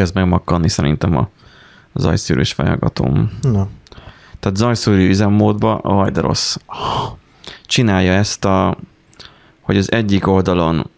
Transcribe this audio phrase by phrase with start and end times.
[0.00, 1.28] kezd meg makkanni szerintem a
[1.94, 3.30] zajszűrős fejhallgatóm.
[3.42, 3.68] Na.
[4.40, 6.56] Tehát zajszűrő üzemmódba, aj de rossz.
[7.66, 8.76] Csinálja ezt a,
[9.60, 10.90] hogy az egyik oldalon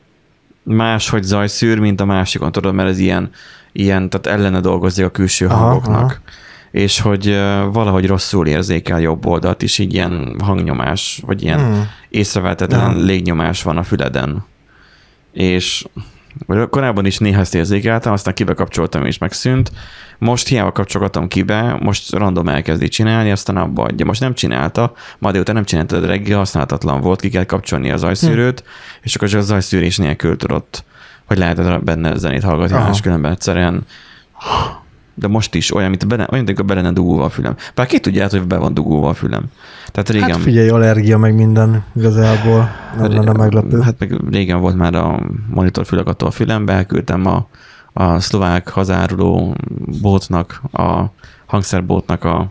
[0.63, 3.31] máshogy zajszűr, mint a másikon, tudod, mert ez ilyen,
[3.73, 6.01] ilyen tehát ellene dolgozik a külső Aha, hangoknak.
[6.01, 6.15] aha.
[6.71, 7.27] És hogy
[7.73, 11.89] valahogy rosszul érzékel jobb oldalt is, így ilyen hangnyomás, vagy ilyen Hmm.
[12.09, 14.45] észrevehetetlen légnyomás van a füleden.
[15.33, 15.85] És
[16.71, 19.73] korábban is néha ezt érzékeltem, aztán kibekapcsoltam és megszűnt.
[20.19, 24.07] Most hiába kapcsolgatom kibe, most random elkezdi csinálni, aztán abba adja.
[24.07, 27.97] Most nem csinálta, ma délután nem csinálta, de reggel használhatatlan volt, ki kell kapcsolni a
[27.97, 28.67] zajszűrőt, hm.
[29.03, 30.85] és akkor csak a zajszűrés nélkül tudott,
[31.25, 32.85] hogy lehet benne zenét hallgatni, Aha.
[32.85, 33.87] máskülönben egyszerűen
[35.15, 37.55] de most is olyan, mint bele, olyan, mint be lenne dugulva a fülem.
[37.75, 39.45] Bár ki tudja, hogy be van dugulva a fülem.
[39.87, 42.71] Tehát régen, Hát figyelj, allergia meg minden igazából.
[42.99, 43.81] Nem lenne meglepő.
[43.81, 47.49] Hát meg régen volt már a monitor fülakató a fülembe, elküldtem a,
[47.93, 49.57] a szlovák hazáruló
[50.01, 51.05] bótnak, a
[51.47, 52.51] hangszerbótnak a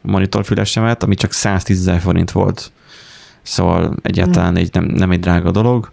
[0.00, 2.72] monitorfülesemet, ami csak 110 ezer forint volt.
[3.42, 5.90] Szóval egyáltalán egy, nem, nem egy drága dolog.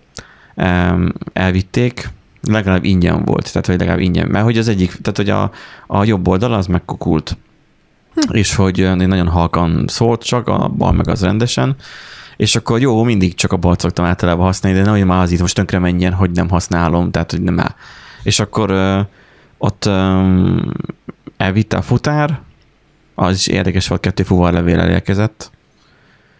[1.33, 2.09] Elvitték,
[2.49, 5.51] legalább ingyen volt, tehát hogy legalább ingyen, mert hogy az egyik, tehát hogy a,
[5.87, 7.37] a jobb oldal az megkukult,
[8.31, 11.75] és hogy nagyon halkan szólt csak, a bal meg az rendesen,
[12.37, 15.39] és akkor jó, mindig csak a balt szoktam általában használni, de nehogy már az itt
[15.39, 17.75] most tönkre menjen, hogy nem használom, tehát hogy nem áll.
[18.23, 18.99] És akkor ö,
[19.57, 20.21] ott ö,
[21.37, 22.39] elvitte a futár,
[23.15, 25.51] az is érdekes volt, kettő fuvarlevél elérkezett,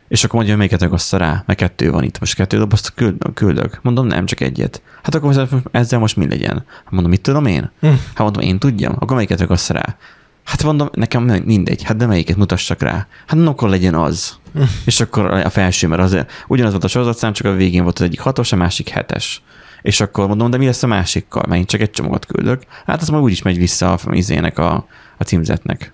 [0.08, 3.16] és akkor mondja, hogy melyiket ossza rá, mert kettő van itt, most kettő dobozt küld,
[3.34, 3.80] küldök.
[3.82, 4.82] Mondom, nem, csak egyet.
[5.04, 6.64] Hát akkor ezzel- most mi legyen?
[6.68, 7.72] Hát mondom, mit tudom én?
[7.80, 7.88] Hm.
[7.88, 9.98] Hát mondom, én tudjam, akkor melyiket ossza rá?
[10.44, 13.08] Hát mondom, nekem mindegy, hát de melyiket mutassak rá?
[13.28, 14.38] Hát no, akkor legyen az.
[14.54, 14.62] Hm.
[14.86, 18.06] És akkor a felső, mert az, ugyanaz volt a sorozatszám, csak a végén volt az
[18.06, 19.44] egyik hatos, a másik hetes.
[19.82, 21.44] És akkor mondom, de mi lesz a másikkal?
[21.48, 22.62] Mert én csak egy csomagot küldök.
[22.86, 25.94] Hát az már úgyis megy vissza a izének a, a címzetnek.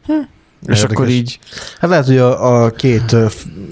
[0.68, 0.96] És Érdekes.
[0.96, 1.40] akkor így
[1.80, 3.16] Hát lehet, hogy a, a két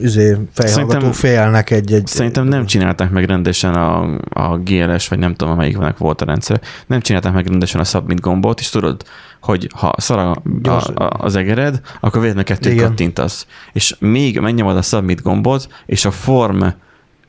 [0.01, 2.07] izé, fejhallgató Szerintem- félnek egy-egy...
[2.07, 6.61] Szerintem nem csinálták meg rendesen a, a GLS, vagy nem tudom, melyiknek volt a rendszer.
[6.87, 9.03] Nem csinálták meg rendesen a submit gombot, és tudod,
[9.41, 10.31] hogy ha szar a,
[10.69, 12.87] a, a, az egered, akkor véletlenül kettőt Igen.
[12.87, 13.47] kattintasz.
[13.73, 16.63] És még megnyomod a submit gombot, és a form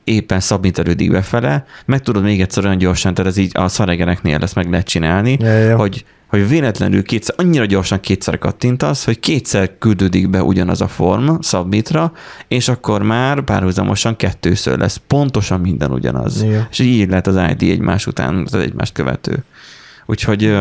[0.04, 4.54] éppen submiterődik befele, meg tudod még egyszer olyan gyorsan, tehát ez így a szaregereknél ezt
[4.54, 5.76] meg lehet csinálni, Ja, ja.
[5.76, 11.41] hogy hogy véletlenül kétszer, annyira gyorsan kétszer kattintasz, hogy kétszer küldődik be ugyanaz a form
[11.41, 12.12] submitra,
[12.48, 15.00] és akkor már párhuzamosan kettőször lesz.
[15.06, 16.42] Pontosan minden ugyanaz.
[16.42, 16.66] Igen.
[16.70, 19.44] És így lehet az ID egymás után, az egymást követő.
[20.06, 20.56] Úgyhogy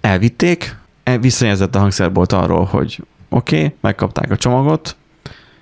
[0.00, 4.96] elvitték, el- visszajelzett a hangszerbolt arról, hogy oké, okay, megkapták a csomagot,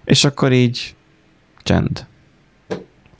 [0.04, 0.94] és akkor így
[1.62, 2.06] csend.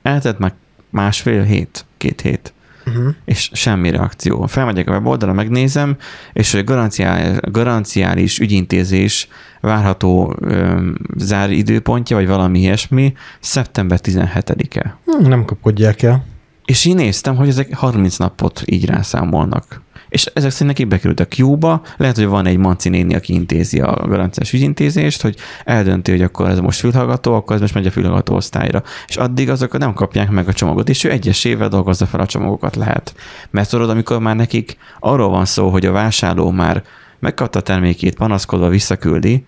[0.01, 0.53] Eltett meg
[0.89, 2.53] másfél hét, két hét
[2.89, 3.13] Uh-huh.
[3.25, 4.45] és semmi reakció.
[4.45, 5.97] Felmegyek a weboldalra, megnézem,
[6.33, 9.27] és hogy garanciál, garanciális ügyintézés
[9.61, 14.97] várható ö, zár időpontja, vagy valami ilyesmi, szeptember 17-e.
[15.05, 16.25] Hm, Nem kapkodják el.
[16.65, 19.81] És én néztem, hogy ezek 30 napot így rászámolnak.
[20.09, 23.79] És ezek szerint nekik bekerült a Q-ba, lehet, hogy van egy Manci néni, aki intézi
[23.79, 27.91] a garanciás ügyintézést, hogy eldönti, hogy akkor ez most fülhallgató, akkor ez most megy a
[27.91, 28.83] fülhallgató osztályra.
[29.07, 32.75] És addig azok nem kapják meg a csomagot, és ő egyesével dolgozza fel a csomagokat
[32.75, 33.15] lehet.
[33.49, 36.83] Mert tudod, amikor már nekik arról van szó, hogy a vásárló már
[37.19, 39.45] megkapta a termékét, panaszkodva visszaküldi,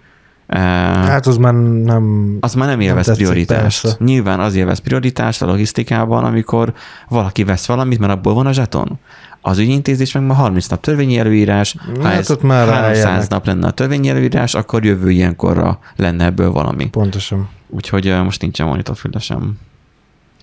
[0.47, 2.37] hát, Hát az már nem...
[2.39, 3.81] az már nem élvez tetszik, prioritást.
[3.81, 3.97] persze.
[4.03, 6.73] Nyilván az élvez prioritást a logisztikában, amikor
[7.09, 8.99] valaki vesz valamit, mert abból van a zseton.
[9.41, 13.29] Az ügyintézés meg ma 30 nap törvényi előírás, ha Hát ez ott már 300 rájönnek.
[13.29, 16.89] nap lenne a törvényi előírás, akkor jövő ilyenkorra lenne ebből valami.
[16.89, 17.49] Pontosan.
[17.69, 19.57] Úgyhogy most nincsen monitorfülesem.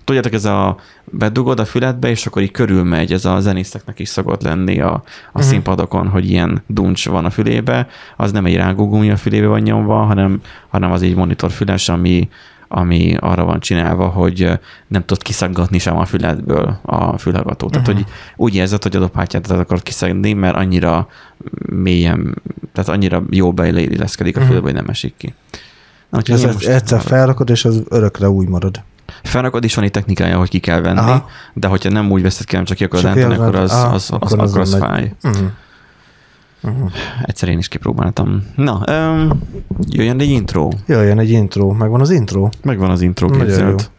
[0.03, 4.41] Tudjátok, ez a bedugod a füledbe, és akkor így körülmegy, ez a zenészeknek is szokott
[4.41, 5.43] lenni a, a uh-huh.
[5.43, 7.87] színpadokon, hogy ilyen duncs van a fülébe,
[8.17, 12.29] az nem egy rágógumi a fülébe van nyomva, hanem, hanem az egy monitorfüles, ami,
[12.71, 17.69] ami arra van csinálva, hogy nem tud kiszaggatni sem a füledből a fülhallgató.
[17.69, 18.03] Tehát, Uh-huh.
[18.03, 21.07] hogy úgy érzed, hogy a dobhátját akar kiszagni, mert annyira
[21.69, 22.35] mélyen,
[22.73, 24.49] tehát annyira jó beilleszkedik a Mhm.
[24.49, 25.33] fülbe, hogy nem esik ki.
[26.09, 28.81] Na, úgyhogy Ez most egyszer felrakod, és az örökre úgy marad.
[29.23, 31.25] Felrakod is van egy technikája, hogy ki kell venni, Aha.
[31.53, 33.93] De hogyha nem úgy veszed ki, hanem csak ki akarod ilyen akkor az, az, az,
[33.93, 34.89] az, akkor az azon megy.
[34.89, 35.13] fáj.
[35.23, 35.47] Uh-huh.
[36.61, 36.91] Uh-huh.
[37.23, 38.43] Egyszer én is kipróbáltam.
[38.55, 39.41] Na, um,
[39.89, 40.69] jöjjön egy intro.
[40.85, 41.71] Jöjjön egy intro.
[41.71, 42.49] Megvan az intro?
[42.63, 43.91] Megvan az intro Nagyon képzelt.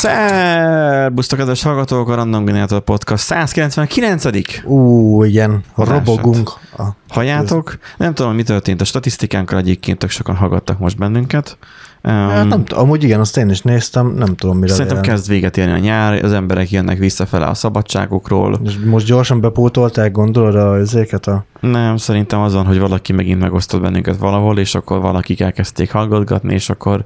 [0.00, 4.24] Szerbusztok, kedves hallgatók, a Random Generator Podcast 199
[4.64, 6.06] Ú, igen, Adását.
[6.06, 6.50] robogunk.
[6.76, 7.78] A, Halljátok?
[7.96, 11.56] Nem tudom, mi történt a statisztikánkkal, egyébként tök sokan hallgattak most bennünket.
[12.02, 15.14] hát Um, nem, t- amúgy igen, azt én is néztem, nem tudom mire Szerintem jelent.
[15.14, 18.60] kezd véget érni a nyár, az emberek jönnek visszafele a szabadságukról.
[18.64, 21.44] És most gyorsan bepótolták, gondolod a ezéket a...
[21.60, 26.70] Nem, szerintem azon, hogy valaki megint megosztott bennünket valahol, és akkor valakik elkezdték hallgatgatni, és
[26.70, 27.04] akkor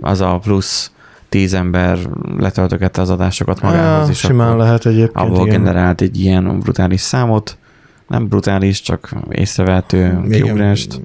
[0.00, 0.90] az a plusz
[1.28, 1.98] tíz ember
[2.38, 5.62] letöltögette az adásokat magához, és simán akkor lehet egyébként, abból igen.
[5.62, 7.58] generált egy ilyen brutális számot.
[8.08, 11.00] Nem brutális, csak észrevehető kiugrást.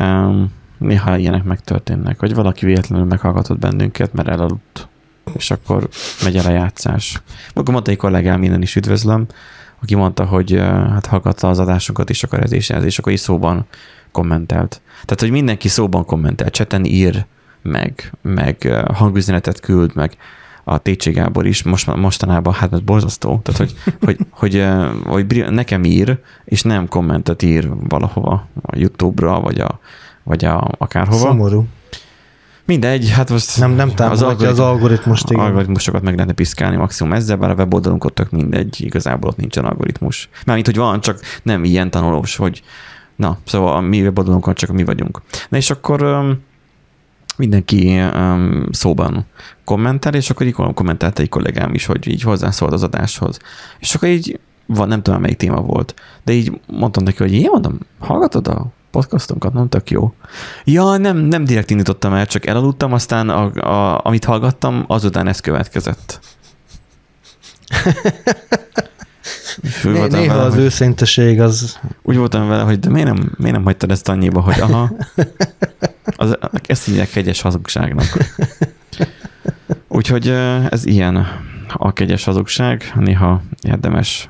[0.00, 4.88] Um, néha ilyenek megtörténnek, hogy valaki véletlenül meghallgatott bennünket, mert elaludt,
[5.34, 5.88] és akkor
[6.24, 7.22] megy el a játszás.
[7.54, 9.26] Akkor mondta egy kollégám, minden is üdvözlöm,
[9.82, 10.52] aki mondta, hogy
[10.90, 13.66] hát hallgatta az adásunkat, és akkor ez és ez, és akkor is szóban
[14.12, 14.80] kommentelt.
[14.90, 17.26] Tehát, hogy mindenki szóban kommentel, cseten ír,
[17.62, 20.16] meg, meg hangüzenetet küld, meg
[20.64, 23.74] a TC Gábor is most, mostanában, hát ez borzasztó, tehát hogy,
[24.06, 24.66] hogy, hogy,
[25.04, 29.80] hogy bri- nekem ír, és nem kommentet ír valahova, a YouTube-ra, vagy, a,
[30.22, 31.18] vagy a, akárhova.
[31.18, 31.66] Szomorú.
[32.64, 35.44] Mindegy, hát most Nem, nem támogatja az algoritmust, igen.
[35.44, 40.28] algoritmusokat meg lehetne piszkálni maximum ezzel, bár a weboldalunk tök mindegy, igazából ott nincsen algoritmus.
[40.46, 42.62] Mármint, hogy van, csak nem ilyen tanulós, hogy
[43.16, 45.22] na, szóval a mi weboldalunkon csak mi vagyunk.
[45.48, 46.02] Na és akkor
[47.36, 49.26] mindenki öm, szóban
[49.64, 53.38] kommentel, és akkor így kommentelt egy kollégám is, hogy így hozzászólt az adáshoz.
[53.78, 55.94] És akkor így, van, nem tudom, melyik téma volt,
[56.24, 60.12] de így mondtam neki, hogy én mondom, hallgatod a podcastunkat, nem tök jó.
[60.64, 65.40] Ja, nem, nem direkt indítottam el, csak elaludtam, aztán a, a, amit hallgattam, azután ez
[65.40, 66.20] következett.
[69.82, 71.78] Né- Néha vele, az hogy- őszinteség az...
[72.02, 74.90] úgy voltam vele, hogy de miért nem, miért nem hagytad ezt annyiba, hogy aha,
[76.16, 78.06] az, ezt hívják kegyes hazugságnak.
[79.88, 80.28] Úgyhogy
[80.70, 81.26] ez ilyen
[81.72, 84.28] a kegyes hazugság, néha érdemes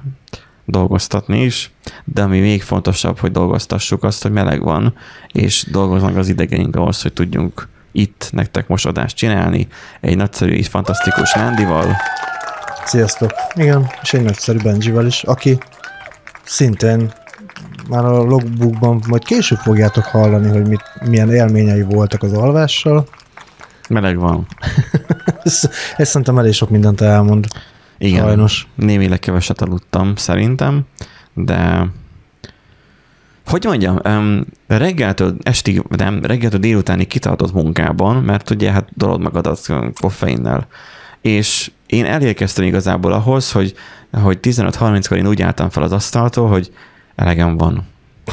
[0.64, 1.70] dolgoztatni is,
[2.04, 4.94] de ami még fontosabb, hogy dolgoztassuk azt, hogy meleg van,
[5.32, 9.68] és dolgoznak az idegeink ahhoz, hogy tudjunk itt nektek most adást csinálni,
[10.00, 11.96] egy nagyszerű és fantasztikus Nándival,
[12.90, 13.30] Sziasztok.
[13.54, 15.58] Igen, és egy nagyszerű Benjivel is, aki
[16.44, 17.12] szintén
[17.90, 23.06] már a logbookban majd később fogjátok hallani, hogy mit, milyen élményei voltak az alvással.
[23.88, 24.46] meleg van.
[25.42, 27.46] Ez, ez szerintem elég sok mindent elmond.
[27.98, 28.25] Igen.
[28.25, 28.69] Sajnos.
[28.75, 30.82] Némileg keveset aludtam szerintem,
[31.34, 31.87] de
[33.46, 39.66] hogy mondjam, um, reggeltől estig, nem, reggeltől délutánig kitartott munkában, mert ugye hát dolod magadat
[40.00, 40.66] koffeinnel.
[41.20, 43.75] És én elérkeztem igazából ahhoz, hogy,
[44.12, 46.72] hogy 15-30-kor én úgy álltam fel az asztaltól, hogy
[47.20, 47.87] elegem van.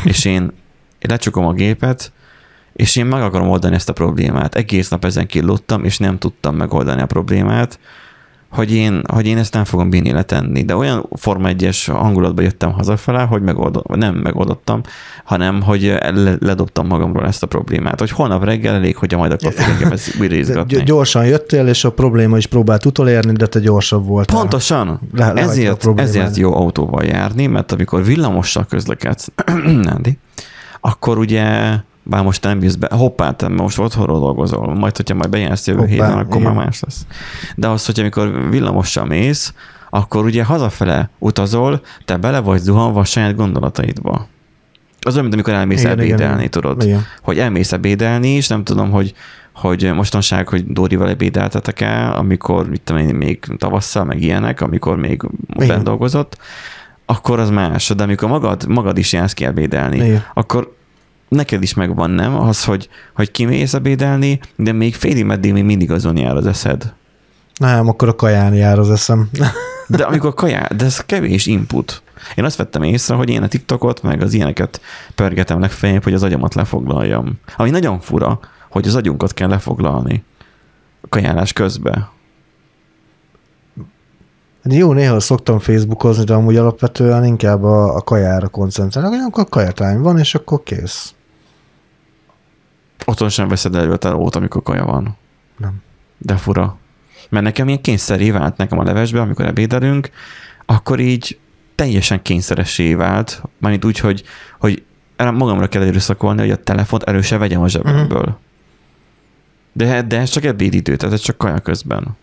[0.04, 0.52] És én
[1.02, 2.12] lecsukom a gépet,
[2.74, 4.56] és én meg akarom oldani ezt a problémát.
[4.56, 7.80] Egész nap ezen kilódtam, és nem tudtam megoldani a problémát,
[8.50, 10.64] hogy én, hogy én ezt nem fogom bírni letenni.
[10.66, 14.82] De olyan Forma 1-es hangulatba jöttem hazafele, hogy megoldottam, nem megoldottam,
[15.24, 15.82] hanem hogy
[16.14, 18.00] le, ledobtam magamról ezt a problémát.
[18.00, 19.54] Hogy holnap reggel elég, hogy majd akkor
[19.92, 20.76] ezt újra De izgatni.
[20.78, 24.40] gy- gyorsan jöttél, és a probléma is próbált utolérni, de te gyorsabb voltál.
[24.40, 25.00] Pontosan.
[25.14, 29.28] Le- ezért, ezért jó autóval járni, mert amikor villamossal közlekedsz,
[29.84, 30.18] Nándi,
[30.82, 31.76] akkor ugye,
[32.10, 35.80] bár most nem jössz be, hoppá, te most otthonról dolgozol, majd hogyha majd bejársz jövő
[35.80, 36.54] Hoppá, héten, akkor igen.
[36.54, 37.06] már más lesz.
[37.56, 39.54] De az, hogy amikor villamossal mész,
[39.90, 44.28] akkor ugye hazafele utazol, te bele vagy zuhanva a saját gondolataidba.
[45.02, 46.50] Az olyan, mint amikor elmész Igen, ebédelni, igen.
[46.50, 46.84] tudod.
[46.84, 47.06] Igen.
[47.22, 49.14] Hogy elmész ebédelni, és nem tudom, hogy
[49.54, 54.98] hogy mostanság, hogy Dórival ebédeltetek el, amikor, mit tudom én, még tavasszal, meg ilyenek, amikor
[54.98, 55.22] még
[55.58, 56.38] bent dolgozott,
[57.06, 57.90] akkor az más.
[57.90, 60.24] De amikor magad, magad is jársz ki ebédelni, Igen.
[60.34, 60.76] akkor
[61.30, 62.36] neked is megvan, nem?
[62.36, 66.94] Az, hogy, hogy kimész ebédelni, de még félig meddig még mindig azon jár az eszed.
[67.60, 69.30] Nem, akkor a kaján jár az eszem.
[69.88, 72.02] De amikor kajá, de ez kevés input.
[72.36, 74.82] Én azt vettem észre, hogy én a TikTokot, meg az ilyeneket
[75.16, 77.40] pörgetem legfeljebb, hogy az agyamat lefoglaljam.
[77.58, 80.24] Ami nagyon fura, hogy az agyunkat kell lefoglalni
[81.02, 82.08] a kajálás közben.
[84.64, 89.50] Hát Jó, néha szoktam Facebookozni, de amúgy alapvetően inkább a, a kajára koncentrálok, hogy akkor
[89.50, 91.14] kajatány van, és akkor kész.
[93.06, 95.18] Otthon sem veszed elő a telót, amikor kaja van.
[95.58, 95.82] Nem.
[96.18, 96.78] De fura.
[97.30, 100.10] Mert nekem ilyen kényszeré vált nekem a levesbe, amikor ebédelünk,
[100.66, 101.40] akkor így
[101.76, 104.24] teljesen kényszeressé vált, mármint úgy, hogy,
[104.60, 104.84] hogy
[105.18, 108.38] magamra kell erőszakolni, hogy a telefont erőse vegyem a zsebemből.
[109.72, 112.18] De, de ez csak ebédidő, tehát ez csak kaja közben.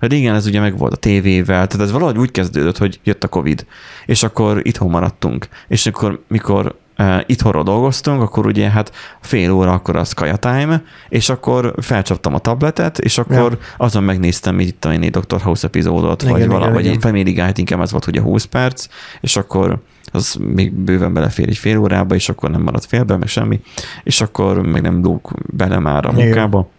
[0.00, 3.24] Hát igen, ez ugye meg volt a tévével, tehát ez valahogy úgy kezdődött, hogy jött
[3.24, 3.66] a Covid,
[4.06, 9.72] és akkor itthon maradtunk, és akkor mikor uh, itthonról dolgoztunk, akkor ugye hát fél óra
[9.72, 13.58] akkor az kaja time, és akkor felcsaptam a tabletet, és akkor ja.
[13.76, 15.40] azon megnéztem itt a Dr.
[15.40, 18.86] House epizódot, igen, vagy vagy egy Family Guide, inkább ez volt ugye 20 perc,
[19.20, 19.78] és akkor
[20.12, 23.60] az még bőven belefér egy fél órába, és akkor nem marad félbe, meg semmi,
[24.02, 26.58] és akkor meg nem lóg bele már a munkába.
[26.58, 26.74] Igen.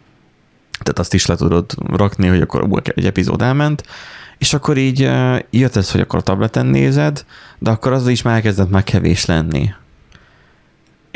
[0.80, 3.84] Tehát azt is le tudod rakni, hogy akkor egy epizód elment,
[4.38, 5.00] és akkor így
[5.50, 7.26] jött ez, hogy akkor a tableten nézed,
[7.60, 9.70] de akkor az is már elkezdett már kevés lenni.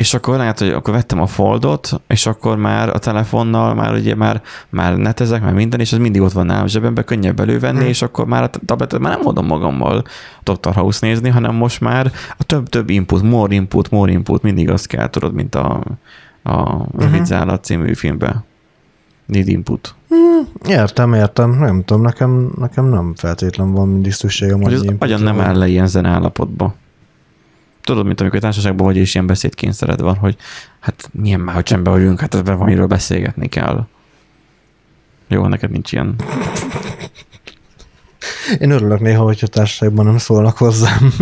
[0.02, 4.14] És akkor lehet, hogy akkor vettem a foldot, és akkor már a telefonnal már ugye
[4.14, 7.88] már, már netezek, már minden, és ez mindig ott van nálam zsebembe, könnyebb elővenni, hmm.
[7.88, 10.04] és akkor már a tabletet már nem mondom magammal
[10.42, 10.74] Dr.
[10.74, 15.08] House nézni, hanem most már a több-több input, more input, more input, mindig azt kell,
[15.10, 15.82] tudod, mint a,
[16.42, 17.58] a Rövid uh-huh.
[17.60, 18.44] című filmben.
[19.26, 19.94] Need input.
[20.08, 21.50] Hmm, értem, értem.
[21.50, 24.62] Nem tudom, nekem, nekem nem feltétlen van mindig szükségem.
[24.62, 26.74] Hogy az agyan nem áll le ilyen zen állapotba.
[27.82, 30.36] Tudod, mint amikor társaságban vagy, és ilyen beszédkényszered van, hogy
[30.80, 33.86] hát milyen már, hogy csendben vagyunk, hát ebben van, miről beszélgetni kell.
[35.28, 36.14] Jó, neked nincs ilyen.
[38.58, 41.12] Én örülök néha, hogyha társaságban nem szólnak hozzám.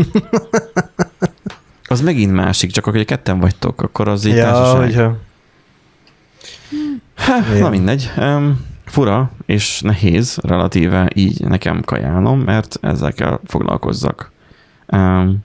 [1.88, 4.80] az megint másik, csak akkor ketten vagytok, akkor az így ja, társaság.
[4.80, 5.16] Hogyha...
[7.14, 8.10] Ha, na mindegy.
[8.16, 14.30] Um, fura és nehéz relatíve így nekem kajálnom, mert ezzel kell foglalkozzak.
[14.86, 15.38] Um,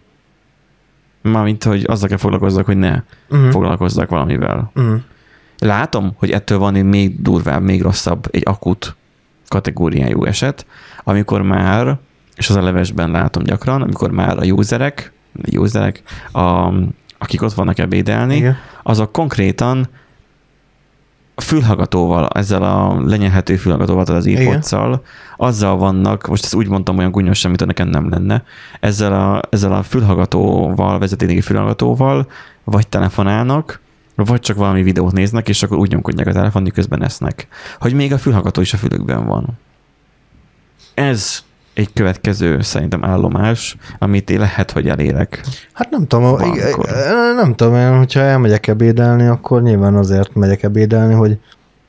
[1.31, 3.49] Mármint, hogy azzal kell foglalkozzak, hogy ne uh-huh.
[3.49, 4.71] foglalkozzak valamivel.
[4.75, 5.01] Uh-huh.
[5.59, 8.95] Látom, hogy ettől van egy még durvább, még rosszabb, egy akut
[9.47, 10.65] kategóriájú eset,
[11.03, 11.97] amikor már,
[12.35, 15.11] és az a levesben látom gyakran, amikor már a userek,
[15.51, 16.01] a userek,
[16.31, 16.73] a,
[17.17, 18.57] akik ott vannak ebédelni, Igen.
[18.83, 19.87] azok konkrétan
[21.35, 24.73] a fülhallgatóval, ezzel a lenyelhető fülhallgatóval, tehát az earpods
[25.37, 28.43] azzal vannak, most ezt úgy mondtam olyan gúnyos semmit, nekem nem lenne,
[28.79, 32.27] ezzel a, ezzel a fülhallgatóval, vezetéki fülhallgatóval
[32.63, 33.79] vagy telefonálnak,
[34.15, 37.47] vagy csak valami videót néznek, és akkor úgy nyomkodják a telefon, közben esznek.
[37.79, 39.47] Hogy még a fülhallgató is a fülükben van.
[40.93, 41.43] Ez
[41.75, 45.43] egy következő szerintem állomás, amit én lehet, hogy elérek.
[45.73, 46.39] Hát nem tudom,
[47.35, 51.37] nem tudom, én, hogyha elmegyek ebédelni, akkor nyilván azért megyek ebédelni, hogy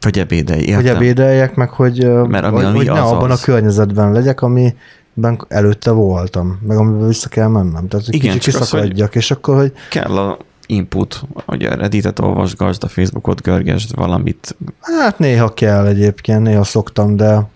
[0.00, 0.76] hogy ebédelj, értem.
[0.76, 3.40] Hogy ebédeljek, meg hogy, Mert ami, hogy, hogy ne az abban az.
[3.40, 7.88] a környezetben legyek, amiben előtte voltam, meg amiben vissza kell mennem.
[7.88, 9.72] Tehát Igen, kicsit visszakadjak, és akkor, hogy...
[9.90, 14.56] Kell a input, hogy a Reddit-et olvasgasd, a Facebookot görgesd, valamit.
[14.80, 17.48] Hát néha kell egyébként, néha szoktam, de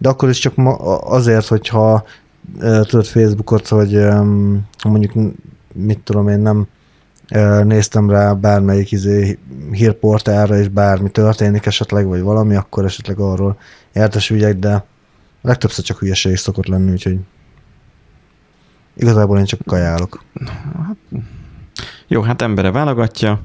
[0.00, 2.04] de akkor is csak ma azért, hogyha
[2.58, 3.98] tudod Facebookot, hogy
[4.84, 5.34] mondjuk
[5.74, 6.66] mit tudom én, nem
[7.64, 9.38] néztem rá bármelyik izé
[9.70, 13.58] hírportálra, és bármi történik esetleg, vagy valami, akkor esetleg arról
[13.92, 14.84] értesüljek, de
[15.42, 17.18] legtöbbször csak hülyeség szokott lenni, úgyhogy
[18.96, 20.24] igazából én csak kajálok.
[20.86, 21.22] Hát,
[22.06, 23.40] jó, hát embere válogatja.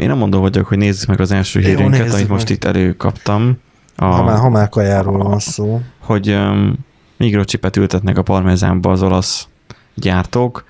[0.00, 3.58] Én nem mondom vagyok, hogy nézzük meg az első hírünket, amit most itt előkaptam.
[3.96, 5.80] A, ha, már, ha már kajáról van szó.
[6.00, 6.74] Hogy um,
[7.16, 9.46] mikrocsipet ültetnek a parmezánba az olasz
[9.94, 10.64] gyártók.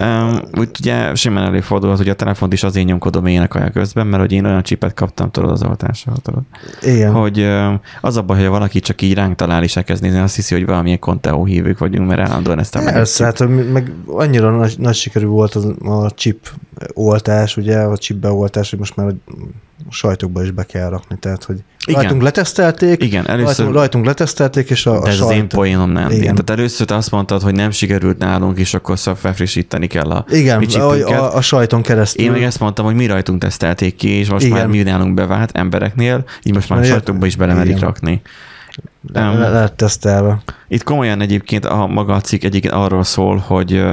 [0.00, 4.06] Um, úgy ugye simán előfordul hogy a telefont is azért nyomkodom én a kaja közben,
[4.06, 6.42] mert hogy én olyan csipet kaptam tudod az oltásra, tudod.
[6.80, 7.12] Igen.
[7.12, 10.34] Hogy um, az a baj, hogy valaki csak így ránk talál és elkezd nézni, azt
[10.34, 14.74] hiszi, hogy valamilyen Conteo hívők vagyunk, mert állandóan ezt a Persze, hát meg annyira nagy,
[14.78, 16.48] nagy sikerű volt az, a chip
[16.94, 21.44] oltás, ugye, a chip beoltás, hogy most már a sajtokba is be kell rakni, tehát
[21.44, 22.02] hogy igen.
[22.02, 25.90] rajtunk letesztelték, igen, először, rajtunk, rajtunk letesztelték, és a, de ez a az én poénom
[25.90, 26.10] nem.
[26.10, 26.34] Igen.
[26.34, 30.62] Tehát először te azt mondtad, hogy nem sikerült nálunk, és akkor felfrissíteni kell a Igen,
[30.62, 32.24] a, a, a, sajton keresztül.
[32.24, 34.56] Én meg ezt mondtam, hogy mi rajtunk tesztelték ki, és most igen.
[34.56, 38.22] már mi nálunk bevált embereknél, így most már a sajtokba is belemerik rakni.
[39.12, 40.42] Le, le, lehet tesztelve.
[40.68, 43.84] Itt komolyan egyébként a maga a cikk egyébként arról szól, hogy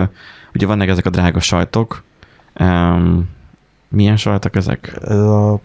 [0.53, 2.03] ugye vannak ezek a drága sajtok,
[2.59, 3.29] um,
[3.89, 4.97] milyen sajtok ezek?
[5.01, 5.59] Ez a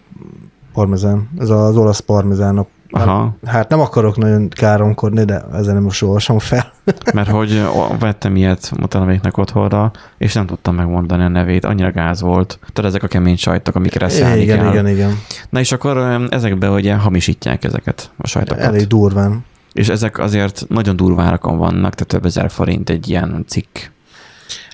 [0.73, 2.67] parmezán, ez az olasz parmezán.
[2.91, 3.35] Aha.
[3.45, 6.71] Hát nem akarok nagyon káromkodni, de ezen nem most olvasom fel.
[7.13, 7.63] Mert hogy
[7.99, 12.59] vettem ilyet mutanéknek otthonra, és nem tudtam megmondani a nevét, annyira gáz volt.
[12.73, 14.71] Tudod, ezek a kemény sajtok, amikre szállni igen, kell.
[14.71, 15.17] Igen, igen,
[15.49, 15.97] Na és akkor
[16.29, 18.63] ezekbe ugye hamisítják ezeket a sajtokat.
[18.63, 19.45] Elég durván.
[19.73, 23.77] És ezek azért nagyon durvárakon vannak, tehát több ezer forint egy ilyen cikk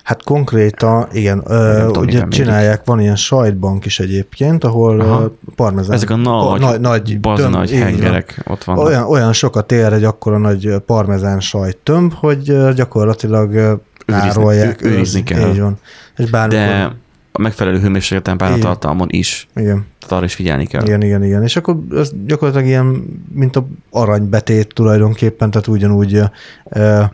[0.06, 5.32] Hát konkrétan, igen, ö, ugye csinálják, van ilyen sajtbank is egyébként, ahol Aha.
[5.56, 5.94] parmezán.
[5.94, 8.84] Ezek a nagy, a, nagy, tömb, nagy hengerek ott vannak.
[8.84, 14.84] Olyan, olyan sokat ér egy akkora nagy parmezán sajt tömb, hogy gyakorlatilag árolják.
[14.84, 15.50] Őrizni kell.
[15.50, 15.78] Így van.
[16.16, 16.92] És bármikor, De
[17.36, 19.48] a megfelelő hőmérsékleten páratartalmon is.
[19.54, 19.86] Igen.
[19.98, 20.82] Tehát arra is figyelni kell.
[20.84, 21.42] Igen, igen, igen.
[21.42, 26.20] És akkor ez gyakorlatilag ilyen, mint a aranybetét tulajdonképpen, tehát ugyanúgy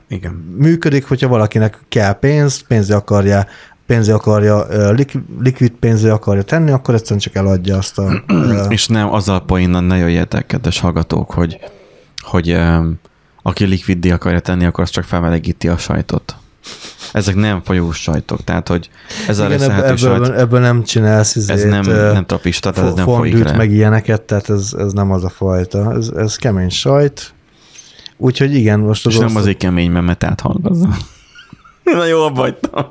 [0.08, 0.54] igen.
[0.58, 3.46] működik, hogyha valakinek kell pénz, pénzre akarja
[3.86, 4.66] pénzé akarja,
[5.40, 8.22] likvid pénzé akarja tenni, akkor egyszerűen csak eladja azt a...
[8.68, 11.58] És nem azzal a poénnal ne jöjjetek, kedves hallgatók, hogy,
[12.20, 12.58] hogy
[13.42, 16.36] aki likviddi akarja tenni, akkor az csak felmelegíti a sajtot.
[17.12, 18.90] Ezek nem folyós sajtok, tehát hogy
[19.28, 22.96] ez a igen, ebből, sajt, ebből, nem csinálsz izét, ez nem, nem tapista, tehát ez
[22.96, 23.56] nem folyik le.
[23.56, 25.92] meg ilyeneket, tehát ez, ez nem az a fajta.
[25.94, 27.34] Ez, ez kemény sajt.
[28.16, 30.88] Úgyhogy igen, most az És nem osztó- azért kemény, mert metát hallgazza.
[31.84, 32.86] Na jó, abba hagytam.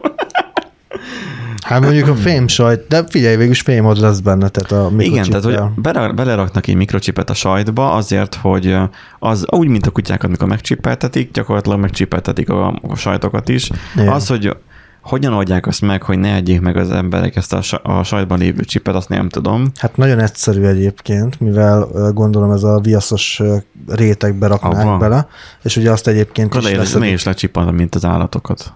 [1.61, 5.43] Hát mondjuk a fém sajt, de figyelj, végülis fémod lesz benne, tehát a Igen, tehát
[5.43, 8.77] hogy bele, beleraknak egy mikrocsipet a sajtba azért, hogy
[9.19, 13.69] az úgy, mint a kutyákat, mikor megcsipeltetik, gyakorlatilag megcsipeltetik a, a sajtokat is.
[13.95, 14.07] Igen.
[14.07, 14.57] Az, hogy
[15.01, 18.63] hogyan oldják azt meg, hogy ne egyék meg az emberek ezt a, a sajtban lévő
[18.63, 19.71] csipet, azt nem tudom.
[19.79, 23.55] Hát nagyon egyszerű egyébként, mivel gondolom ez a viaszos ö,
[23.87, 24.97] rétegbe raknák Abba.
[24.97, 25.27] bele,
[25.63, 27.11] és ugye azt egyébként Akkor is le, leszedik.
[27.11, 28.73] is lecsipant, mint az állatokat.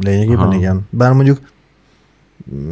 [0.00, 0.54] Lényegében Aha.
[0.54, 0.86] igen.
[0.90, 1.38] Bár mondjuk,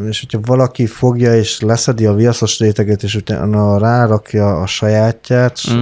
[0.09, 5.77] és hogyha valaki fogja és leszedi a viaszos réteget, és utána rárakja a sajátját, Mm.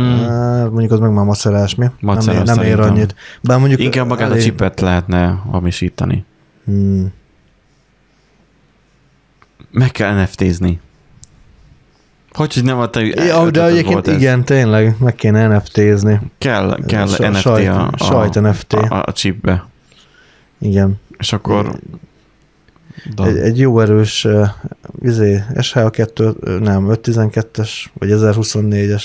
[0.71, 1.87] mondjuk az meg már macerás, mi?
[2.01, 3.15] Macera nem, nem ér annyit.
[3.43, 6.25] Bár mondjuk Inkább magát a elég- csipet lehetne hamisítani.
[6.65, 7.13] Hmm.
[9.71, 10.81] Meg kell NFT-zni.
[12.33, 14.17] Hogy, hogy nem a te Ja, de egyébként volt ez?
[14.17, 16.21] igen, tényleg, meg kéne NFT-zni.
[16.39, 18.73] Kell, kell Sa- NFT sajt- a, a, sajt NFT.
[18.73, 19.67] A, a chipbe.
[20.59, 21.01] Igen.
[21.19, 21.79] És akkor...
[23.15, 23.27] Da.
[23.27, 24.27] Egy, egy jó erős
[25.01, 29.05] izé, SH2, ö, nem, 512-es, vagy 1024-es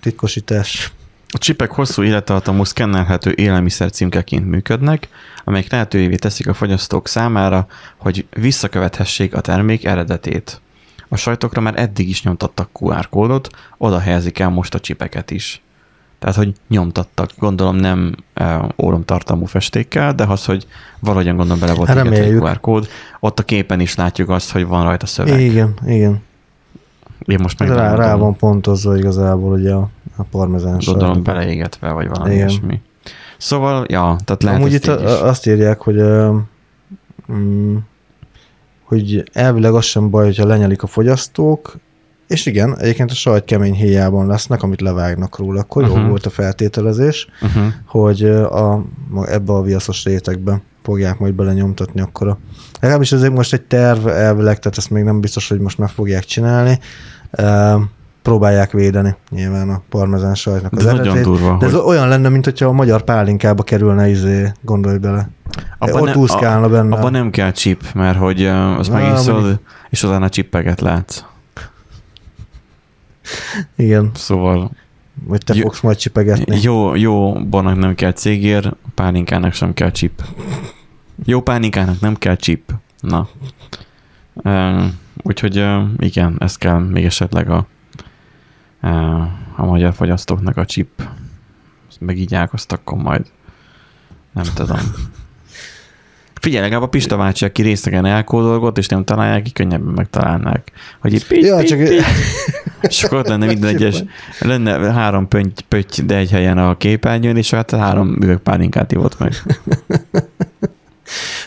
[0.00, 0.92] titkosítás.
[1.34, 5.08] A csipek hosszú élettartamú szkennelhető élelmiszer címkeként működnek,
[5.44, 10.60] amelyek lehetővé teszik a fogyasztók számára, hogy visszakövethessék a termék eredetét.
[11.08, 15.62] A sajtokra már eddig is nyomtattak QR kódot, oda helyezik el most a csipeket is.
[16.22, 18.14] Tehát, hogy nyomtattak, gondolom nem
[18.82, 20.66] óromtartalmú festékkel, de az, hogy
[21.00, 22.32] valahogyan gondolom bele volt Hát egy.
[22.32, 22.88] QR kód,
[23.20, 25.40] ott a képen is látjuk azt, hogy van rajta szöveg.
[25.40, 26.22] Igen, igen.
[27.24, 32.08] Én most meg Rá, rá van pontozva igazából ugye a, a parmezán Gondolom beleégetve, vagy
[32.08, 32.48] valami Igen.
[32.48, 32.80] ilyesmi.
[33.38, 36.02] Szóval, ja, tehát lehet Amúgy itt a, azt írják, hogy
[37.32, 37.76] mm,
[38.82, 41.76] hogy elvileg az sem baj, hogyha lenyelik a fogyasztók,
[42.32, 45.96] és igen, egyébként a sajt kemény héjában lesznek, amit levágnak róla, akkor uh-huh.
[45.96, 46.04] Mhm.
[46.06, 47.64] jó volt a feltételezés, Uh-huh.
[47.86, 48.84] hogy a,
[49.24, 52.38] ebbe a viaszos rétegbe fogják majd belenyomtatni akkor a...
[52.80, 56.24] Legalábbis ez most egy terv elvileg, tehát ezt még nem biztos, hogy most meg fogják
[56.24, 56.78] csinálni.
[57.30, 57.74] Ö,
[58.22, 61.24] próbálják védeni nyilván a parmezán sajtnak az De nagyon eredetét.
[61.24, 65.28] durva, De ez hogy olyan lenne, mint hogyha a magyar pálinkába kerülne izé, gondolj bele.
[65.78, 66.96] Ott ne- úszkálna benne.
[66.96, 68.44] Abban nem kell chip, mert hogy
[68.78, 71.22] azt megiszod, és utána csippeket látsz.
[73.76, 74.70] Igen, Szóval
[75.24, 76.58] vagy te Jó- fogsz majd csipegetni.
[76.62, 80.22] jó, jó bornak nem kell cégér, pálinkának sem kell chip.
[81.24, 82.72] Jó pálinkának nem kell chip.
[83.00, 83.28] Na.
[84.34, 84.84] Uh,
[85.22, 87.66] úgyhogy uh, igen, ezt kell még esetleg a,
[88.82, 89.22] uh,
[89.60, 91.02] a magyar fogyasztóknak a chip.
[92.00, 93.26] Meg így akkor majd
[94.32, 94.78] nem tudom.
[96.34, 100.72] Figyelj, legalább a Pista bácsi, aki részegen elkódolgott, és nem találják ki, könnyebben megtalálnák.
[101.00, 102.02] Hogy így pit, Ja, pit, csak- pit.
[102.88, 104.04] És akkor ott lenne minden egyes,
[104.40, 109.18] lenne három pöntty, pötty, de egy helyen a képernyőn, és hát három üveg pálinkát ivott
[109.18, 109.32] meg.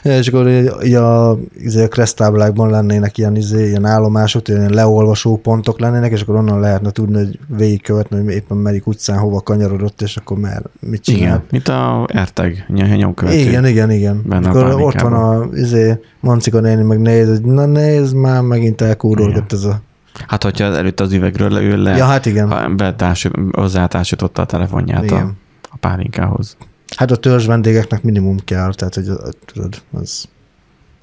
[0.04, 4.70] Ja, és akkor így, így a, izé a kresztáblákban lennének ilyen, izé, ilyen állomások, ilyen
[4.70, 9.42] leolvasó pontok lennének, és akkor onnan lehetne tudni, hogy végigkövetni, hogy éppen melyik utcán hova
[9.42, 11.22] kanyarodott, és akkor már mit csinál.
[11.22, 13.38] Igen, mint a Erteg ny- nyomkövető.
[13.38, 14.22] Igen, igen, igen.
[14.26, 18.42] Benne a Akkor ott van a izé, Mancika néni, meg néz, hogy na nézd már,
[18.42, 19.82] megint elkúrolgott ez a...
[20.28, 22.78] Hát, hogyha előtt az üvegről ül le, Ja, hát igen.
[22.78, 25.38] betárs, hozzátársította a telefonját a, igen.
[25.70, 26.58] a pálinkához.
[26.98, 29.10] Hát a törzs vendégeknek minimum kell, tehát hogy
[29.46, 30.28] tudod, az,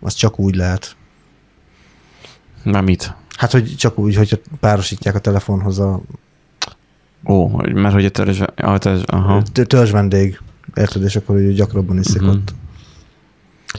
[0.00, 0.96] az csak úgy lehet.
[2.62, 3.14] Na mit?
[3.36, 6.00] Hát, hogy csak úgy, hogyha párosítják a telefonhoz a
[7.28, 9.42] Ó, hogy- mert hogy a törzs, a törzs aha.
[9.42, 10.40] törzs vendég.
[10.74, 12.30] Érted, és akkor hogy gyakrabban iszik Mhm.
[12.30, 12.54] ott.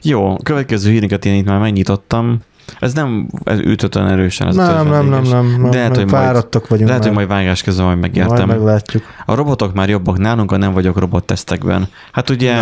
[0.01, 2.39] Jó, következő híreket én itt már megnyitottam.
[2.79, 6.09] Ez nem ez ütött olyan erősen, ez Nem, nem, nem, nem, nem, De lehet, hogy
[6.09, 7.25] fáradtak vagyunk Lehet, hogy már.
[7.25, 8.35] majd vágás közben majd megértem.
[8.35, 9.03] Majd meglátjuk.
[9.25, 11.87] A robotok már jobbak nálunk, a nem vagyok robottesztekben.
[12.11, 12.53] Hát ugye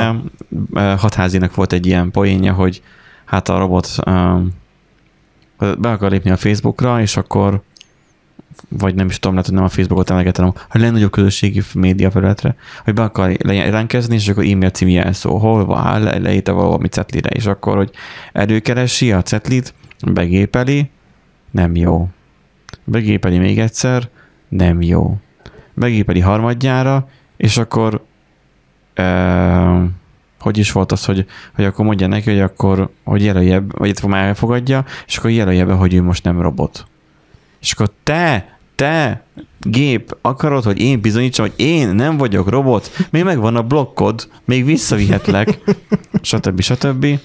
[0.74, 2.82] eh, hatházinak volt egy ilyen poénja, hogy
[3.26, 3.96] hát a robot
[5.78, 7.62] be akar lépni a Facebookra, és akkor
[8.70, 12.56] vagy nem is tudom, lehet, hogy nem a Facebookot emlegetem, a legnagyobb közösségi média felületre,
[12.84, 16.88] hogy be akar le- jelentkezni, és akkor e-mail című jelszó, hol van, le, leírta valami
[16.88, 17.92] cetlire, és akkor, hogy
[18.34, 20.90] előkeresi a cetlit, begépeli,
[21.52, 22.08] nem jó.
[22.84, 24.10] Begépeli még egyszer,
[24.50, 25.18] nem jó.
[25.74, 28.04] Begépeli harmadjára, és akkor
[28.98, 29.84] uh,
[30.42, 34.06] hogy is volt az, hogy, hogy akkor mondja neki, hogy akkor, hogy jelölje, vagy itt
[34.06, 36.86] már elfogadja, és akkor jelölje be, hogy ő most nem robot.
[37.62, 39.24] És akkor te, te,
[39.60, 44.66] gép, akarod, hogy én bizonyítsam, hogy én nem vagyok robot, még megvan a blokkod, még
[44.66, 45.60] visszavihetlek,
[46.22, 46.62] stb.
[46.62, 47.20] stb.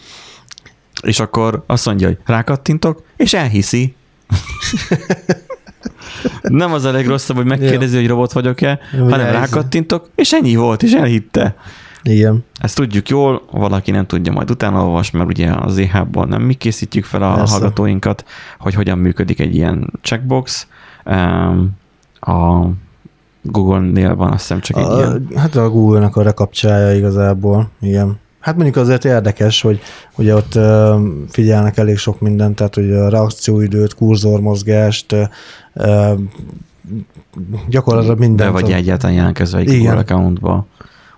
[1.06, 3.94] És akkor azt mondja, hogy rákattintok, és elhiszi.
[6.42, 9.40] Nem az a legrosszabb, hogy megkérdezi, hogy robot vagyok-e, Jó, hanem elhiszi.
[9.40, 11.56] rákattintok, és ennyi volt, és elhitte.
[12.02, 12.44] Igen.
[12.60, 16.54] Ezt tudjuk jól, valaki nem tudja, majd utána olvas, mert ugye az EH-ból nem mi
[16.54, 17.52] készítjük fel a Persze.
[17.52, 18.24] hallgatóinkat,
[18.58, 20.66] hogy hogyan működik egy ilyen checkbox.
[21.04, 21.70] Um,
[22.20, 22.66] A
[23.42, 25.28] Google-nél van azt hiszem csak egy A, ilyen.
[25.36, 28.18] hát a Google-nak a rekapcsája igazából, igen.
[28.46, 29.80] Hát mondjuk azért érdekes, hogy
[30.16, 30.58] ugye ott
[31.28, 35.16] figyelnek elég sok mindent, tehát hogy a reakcióidőt, kurzormozgást,
[37.68, 38.52] gyakorlatilag De mindent.
[38.52, 39.78] vagy egyáltalán jelentkezve egy Igen.
[39.80, 40.66] Google accountba.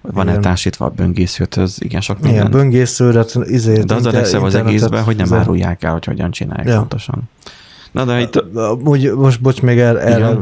[0.01, 0.43] Van-e Igen.
[0.43, 2.51] társítva a böngészőthöz, igen, sok Igen, minden.
[2.51, 6.31] böngészőret, izé, De az a legszebb az egészben, hogy nem izé- árulják el, hogy hogyan
[6.31, 6.77] csinálják Ja.
[6.79, 7.23] pontosan.
[7.93, 8.45] Na de itt,
[8.85, 10.37] Úgy, most bocs, még er, erre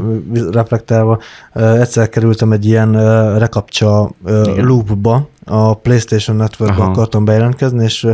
[0.50, 1.18] reflektálva,
[1.52, 2.92] egyszer kerültem egy ilyen
[3.38, 4.64] rekapcsa Igen.
[4.66, 6.90] loopba, a PlayStation Networkbe Aha.
[6.90, 8.06] akartam bejelentkezni, és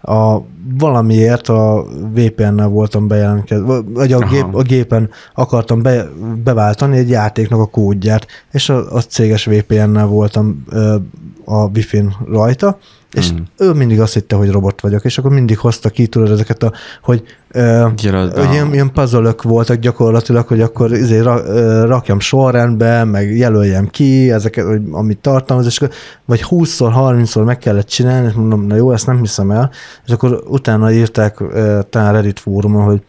[0.00, 0.38] a,
[0.78, 4.28] valamiért a VPN-nel voltam bejelentkezni, vagy a, Aha.
[4.28, 6.08] gép, a gépen akartam be,
[6.44, 10.96] beváltani egy játéknak a kódját, és a, a céges VPN-nel voltam ö,
[11.44, 12.78] a Wi-Fi-n rajta,
[13.12, 13.44] és Hmm.
[13.56, 16.72] ő mindig azt hitte, hogy robot vagyok, és akkor mindig hozta ki, tudod, ezeket a,
[17.02, 17.86] hogy ö,
[18.34, 23.88] hogy ilyen, ilyen puzzle voltak gyakorlatilag, hogy akkor izé ra, ö, rakjam sorrendbe, meg jelöljem
[23.88, 25.94] ki ezeket, hogy, amit tartalmaz, és akkor
[26.24, 29.70] vagy 20-szor, 30-szor meg kellett csinálni, és mondom, na jó, ezt nem hiszem el,
[30.06, 33.02] és akkor utána írták ö, talán Reddit fórumon, hogy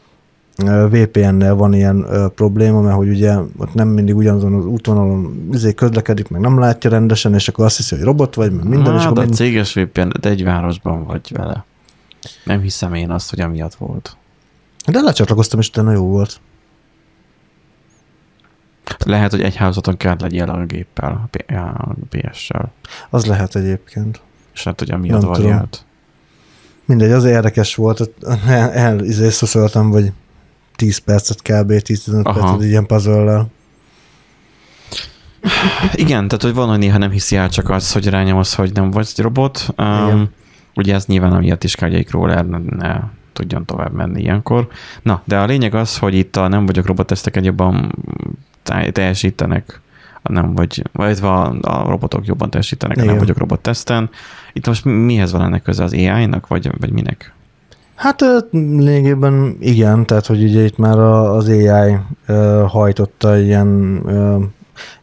[0.90, 5.74] VPN-nel van ilyen ö, probléma, mert hogy ugye ott nem mindig ugyanazon az útvonalon izé
[5.74, 9.00] közlekedik, meg nem látja rendesen, és akkor azt hiszi, hogy robot vagy, meg minden, és
[9.00, 9.34] Hát, akkor de mind...
[9.34, 11.66] céges VPN, de egy városban vagy vele.
[12.44, 14.18] Nem hiszem én azt, hogy amiatt volt.
[14.88, 16.40] de lecsatlakoztam, és utána jó volt.
[19.06, 22.72] Lehet, hogy egy házaton kell legyél a géppel, a a PS-sel.
[23.10, 24.22] Az lehet egyébként.
[24.54, 25.86] És hát, hogy amiatt variált.
[26.86, 28.12] Mindegy, az érdekes volt,
[28.48, 29.30] el, el izé
[29.72, 30.12] vagy
[30.82, 31.72] 10 percet kb.
[31.72, 32.40] 10-15 Aha.
[32.40, 33.46] percet ilyen puzzle
[35.94, 38.92] Igen, tehát hogy van, hogy néha nem hiszi el csak az, hogy rányomsz, hogy nem
[38.92, 39.68] vagy robot.
[39.78, 40.30] Um, Igen.
[40.76, 43.00] ugye ez nyilván amiatt is kell, hogy egy crawler ne, ne
[43.34, 44.68] tudjon tovább menni ilyenkor.
[45.02, 47.96] Na, de a lényeg az, hogy itt a nem vagyok robot teszteken jobban
[48.92, 49.82] teljesítenek,
[50.24, 54.10] nem vagy, vagy a, a robotok jobban teljesítenek, nem vagyok robot teszten.
[54.54, 57.34] Itt most mi- mihez van ennek köze az AI-nak, vagy, vagy minek?
[58.02, 61.98] Hát lényegében igen, tehát hogy ugye itt már az AI
[62.68, 64.02] hajtotta ilyen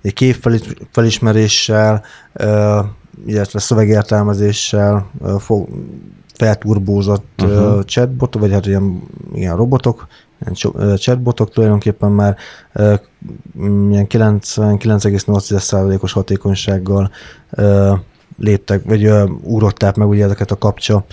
[0.03, 2.03] egy képfelismeréssel,
[3.27, 5.69] illetve szövegértelmezéssel fog,
[6.35, 7.85] felturbózott uh-huh.
[7.85, 9.03] Chatbot, vagy hát ilyen,
[9.35, 10.07] ilyen robotok,
[10.41, 10.55] ilyen
[10.97, 12.37] chatbotok tulajdonképpen már
[13.91, 17.11] ilyen 99,8%-os hatékonysággal
[18.39, 19.07] léptek, vagy
[19.43, 21.05] ugrották meg ugye ezeket a kapcsa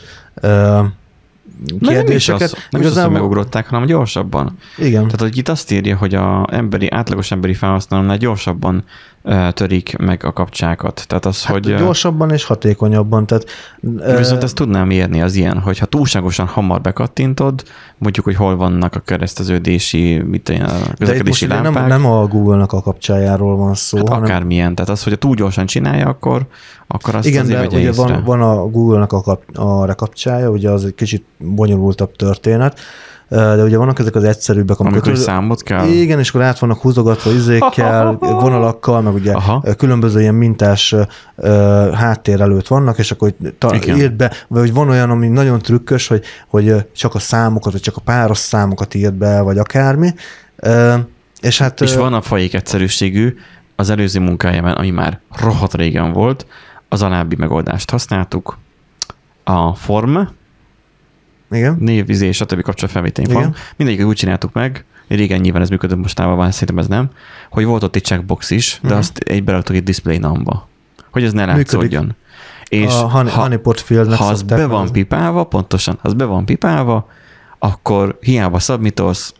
[1.79, 2.41] Na, nem is, kérdéseket.
[2.41, 4.57] az, nem is az, hogy megugrották, hanem gyorsabban.
[4.77, 5.03] Igen.
[5.03, 8.83] Tehát, hogy itt azt írja, hogy a emberi, átlagos emberi felhasználónál gyorsabban
[9.53, 11.03] törik meg a kapcsákat.
[11.07, 11.75] Tehát az, Hát hogy...
[11.75, 13.25] gyorsabban és hatékonyabban.
[13.25, 13.45] Tehát,
[14.17, 17.63] Viszont ezt tudnám érni az ilyen, hogy ha túlságosan hamar bekattintod,
[17.97, 22.73] mondjuk, hogy hol vannak a kereszteződési, mit én, a közlekedési lámpák, nem, nem a Google-nak
[22.73, 23.97] a kapcsájáról van szó.
[23.97, 24.75] hát hanem, akármilyen.
[24.75, 26.45] Tehát az, hogy túl gyorsan csinálja, akkor,
[26.87, 28.03] akkor azt igen, azért de ugye észre.
[28.03, 32.79] van, van a Google-nak a, kap, a rekapcsája, ugye az egy kicsit bonyolultabb történet,
[33.29, 35.87] de ugye vannak ezek az egyszerűbbek, Amikor tudod- számot kell.
[35.87, 39.63] Igen, és akkor át vannak húzogatva izékkel, vonalakkal, meg ugye Aha.
[39.77, 40.95] Különböző ilyen mintás
[41.93, 46.07] háttér előtt vannak, és akkor ta, írd be, vagy hogy van olyan, ami nagyon trükkös,
[46.07, 50.13] hogy, hogy csak a számokat, vagy csak a páros számokat írd be, vagy akármi.
[51.41, 53.35] És hát És van a fajék egyszerűségű,
[53.75, 56.45] az előző munkájában, ami már rohadt régen volt,
[56.89, 58.57] az alábbi megoldást használtuk.
[59.43, 60.17] A form,
[61.51, 62.61] igen, név, izé, stb.
[62.61, 63.41] kapcsolatfelvételi Igen.
[63.41, 63.53] form.
[63.75, 67.09] Mindegyiket úgy csináltuk meg, régen nyilván ez működött, mostában van, szerintem ez nem,
[67.49, 68.97] hogy volt ott egy checkbox is, de Mhm.
[68.97, 70.67] azt egybe raktuk egy display namba,
[71.11, 71.71] hogy ez ne Működik.
[71.71, 72.15] látszódjon.
[72.69, 73.79] És a honey, ha, honeypot
[74.17, 74.91] ha az be van nevezni.
[74.91, 77.07] pipálva, pontosan, ha az be van pipálva,
[77.59, 79.33] akkor hiába submitolsz,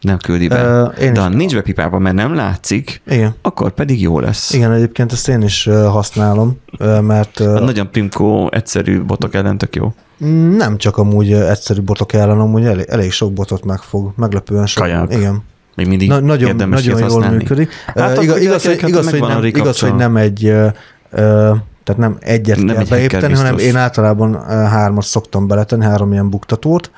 [0.00, 0.62] nem küldi be.
[0.62, 3.34] Ö, én De ha nincs bepipálva, mert nem látszik, Igen.
[3.42, 4.52] akkor pedig jó lesz.
[4.52, 6.58] Igen, egyébként ezt én is használom,
[7.00, 9.92] mert A nagyon primkó, egyszerű botok ellen tök jó.
[10.56, 14.82] nem csak amúgy egyszerű botok ellen, amúgy elég, elég sok botot megfog, meglepően sok.
[14.82, 15.14] Kajak.
[15.14, 15.42] Igen.
[15.76, 17.36] Még mindig Na, nagyon, érdemes nagyon jól használni.
[17.36, 17.70] működik.
[17.86, 20.68] Hát igaz, igaz, hogy, igaz, hogy nem, igaz, hogy nem egy ö,
[21.84, 26.30] Tehát nem egyet Nem kell egy beépíteni, hanem én általában hármat szoktam beletenni, három ilyen
[26.30, 26.90] buktatót,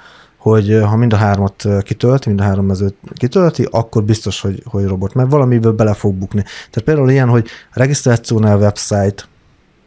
[0.42, 4.84] hogy ha mind a hármat kitölti, mind a három mezőt kitölti, akkor biztos, hogy, hogy
[4.84, 6.42] robot, mert valamiből bele fog bukni.
[6.42, 9.24] Tehát például ilyen, hogy regisztrációnál website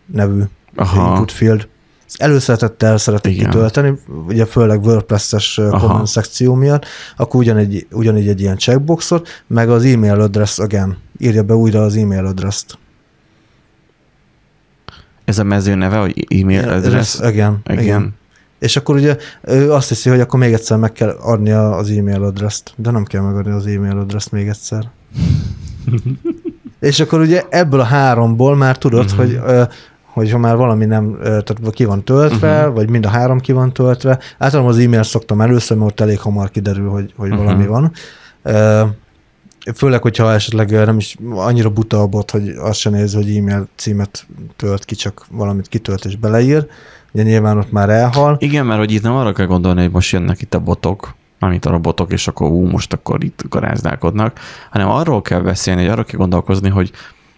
[0.05, 0.41] nevű
[0.75, 1.09] Aha.
[1.09, 1.67] input field,
[2.17, 3.49] előszeretettel szeretik Igen.
[3.49, 3.93] kitölteni,
[4.27, 6.85] ugye főleg WordPress-es comment szekció miatt,
[7.17, 10.97] akkor ugyanegy, ugyanígy egy ilyen checkboxot, meg az e-mail address again.
[11.17, 12.77] Írja be újra az e-mail address-t.
[15.25, 17.19] Ez a mező neve, hogy e-mail address.
[17.19, 17.57] again.
[17.65, 17.83] Igen.
[17.83, 18.13] igen.
[18.65, 22.23] És akkor ugye ő azt hiszi, hogy akkor még egyszer meg kell adni az e-mail
[22.23, 24.89] address-t, de nem kell megadni az e-mail address még egyszer.
[26.79, 29.17] És akkor ugye ebből a háromból már tudod, uh-huh.
[29.17, 29.39] hogy
[30.15, 32.75] hogy ha már valami nem, tehát ki van töltve, uh-huh.
[32.75, 34.19] vagy mind a három ki van töltve.
[34.37, 37.45] Általában az e-mail szoktam először, mert ott elég hamar kiderül, hogy, hogy uh-huh.
[37.45, 37.91] valami van.
[39.75, 43.67] Főleg, hogyha esetleg nem is annyira buta a bot, hogy azt se néz, hogy e-mail
[43.75, 46.67] címet tölt ki, csak valamit kitölt és beleír.
[47.15, 48.37] Ugye nyilván ott már elhal.
[48.39, 51.65] Igen, mert hogy itt nem arra kell gondolni, hogy most jönnek itt a botok, amit
[51.65, 56.03] a robotok, és akkor ú, most akkor itt garázdálkodnak, hanem arról kell beszélni, hogy arról
[56.03, 56.91] kell gondolkozni, hogy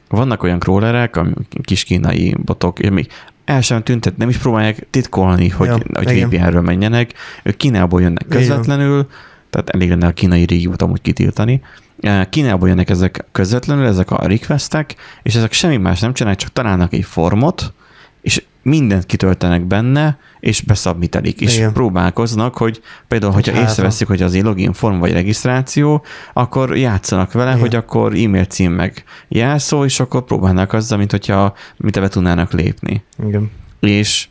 [0.09, 1.19] vannak olyan crawlerek,
[1.61, 3.07] kis kínai botok, még
[3.45, 6.29] el sem tüntet, nem is próbálják titkolni, hogy, Ja, hogy igen.
[6.29, 7.13] VPN-ről menjenek,
[7.43, 8.37] ők Kínából jönnek Igen.
[8.37, 9.07] közvetlenül,
[9.49, 11.61] tehát elég lenne a kínai régiót amúgy kitiltani.
[11.99, 16.53] Eh, Kínából jönnek ezek közvetlenül, ezek a requestek, és ezek semmi más nem csinálják, csak
[16.53, 17.73] találnak egy formot,
[18.21, 21.73] és mindent kitöltenek benne, és beszabmitelik, és Igen.
[21.73, 26.03] próbálkoznak, hogy például, hogyha Hát, észreveszik, hogy az login form vagy regisztráció,
[26.33, 27.61] akkor játszanak vele, Igen.
[27.61, 32.51] hogy akkor e-mail cím meg jelszó, és akkor próbálnak azzal, mint hogyha mint be tudnának
[32.51, 33.03] lépni.
[33.27, 33.51] Igen.
[33.79, 34.27] És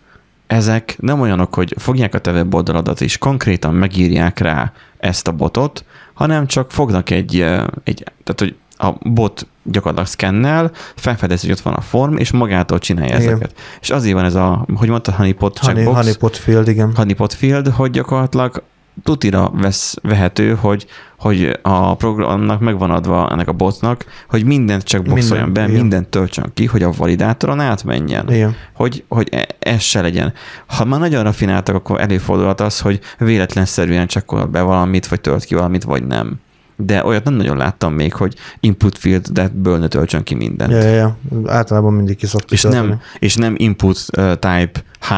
[0.47, 5.85] ezek nem olyanok, hogy fogják a te weboldaladat, és konkrétan megírják rá ezt a botot,
[6.15, 11.63] hanem csak fognak egy, eh, egy tehát hogy a bot gyakorlatilag szkennel, felfedezi, hogy ott
[11.63, 13.29] van a form, és magától csinálja Igen.
[13.29, 13.55] ezeket.
[13.81, 16.95] És azért van ez a, hogy mondtad, honeypot Honey, checkbox, honeypot field, igen.
[16.95, 18.63] honeypot field, hogy gyakorlatilag
[19.03, 20.87] tutira vesz, vehető, hogy,
[21.19, 25.81] hogy a programnak megvan adva ennek a botnak, hogy mindent csak boxoljon Minden, be, igen.
[25.81, 28.57] mindent töltsön ki, hogy a validátoron átmenjen Igen.
[28.75, 30.33] hogy, hogy e- ez se legyen.
[30.67, 35.55] Ha már nagyon rafináltak, akkor előfordulhat az, hogy véletlenszerűen csekkol be valamit, vagy tölt ki
[35.55, 36.41] valamit, vagy nem.
[36.77, 40.73] De olyat nem nagyon láttam még, hogy input field, de ből ne töltsön ki mindent.
[40.73, 41.17] Ja, ja, ja.
[41.47, 42.87] Általában mindig ki És tölteni.
[42.87, 44.05] nem, és nem input
[44.39, 44.71] type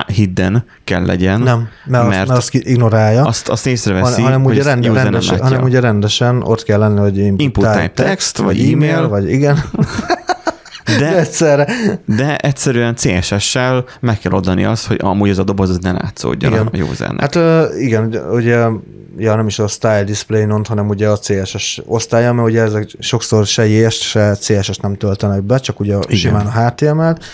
[0.06, 3.24] hidden kell legyen, Nem, mert, mert, azt, mert azt ignorálja.
[3.24, 7.18] azt, azt észreveszi, hanem, hogy ugye rend, rendesen, hanem ugye rendesen ott kell lenni, hogy
[7.18, 9.08] input, Input type text, vagy e-mail.
[9.08, 9.58] vagy igen.
[10.84, 11.68] De de, egyszerre.
[12.04, 16.52] de egyszerűen CSS-sel meg kell oldani azt, hogy amúgy ez a doboz ez ne látszódjon
[16.52, 16.66] Igen.
[16.66, 17.20] a usernek.
[17.34, 17.38] Hát
[17.78, 18.66] igen, ugye,
[19.18, 22.90] ja, nem is a style display non, hanem ugye a CSS osztálya, mert ugye ezek
[22.98, 26.16] sokszor se JS, se CSS nem töltenek be, csak ugye Igen.
[26.16, 27.24] simán a HTML-t,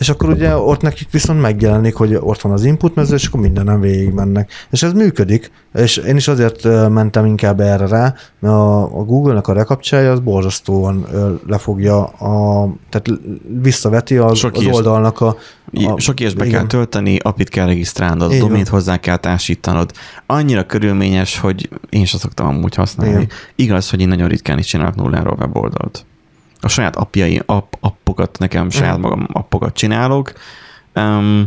[0.00, 3.40] és akkor ugye ott nekik viszont megjelenik, hogy ott van az input mező, és akkor
[3.40, 4.52] mindenen végig mennek.
[4.70, 9.48] És ez működik, és én is azért mentem inkább erre rá, mert a, a Google-nek
[9.48, 11.06] a rekapcsája az borzasztóan
[11.46, 13.20] lefogja, a, tehát
[13.62, 15.36] visszaveti az, Sok az oldalnak a,
[15.72, 16.58] a Sok ilyesbe igen.
[16.58, 18.38] kell tölteni, apit kell regisztrálnod, van.
[18.38, 19.90] domént hozzá kell társítanod.
[20.26, 23.12] Annyira körülményes, hogy én sem szoktam amúgy használni.
[23.14, 23.28] Igen.
[23.54, 26.04] Igaz, hogy én nagyon ritkán is csinálok nulláról weboldalt.
[26.60, 29.02] A saját appjai, app, appokat, nekem saját Mhm.
[29.02, 30.32] magam appokat csinálok,
[30.94, 31.46] um,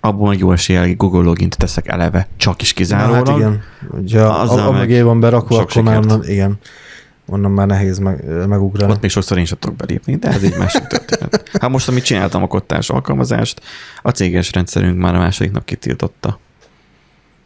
[0.00, 3.26] abból meg jó eséllyel Google logint teszek eleve, csak is kizárólag.
[3.28, 3.62] hát igen.
[3.90, 6.12] Ugye a, a, mögé van berakva, akkor már sikert.
[6.12, 6.58] onnan, igen,
[7.26, 8.92] onnan már nehéz meg, megugrani.
[8.92, 11.50] Ott még sokszor én sem tudok belépni, de ez egy másik történet.
[11.60, 13.60] Hát most, amit csináltam a kottás alkalmazást,
[14.02, 16.38] a céges rendszerünk már a második nap kitiltotta.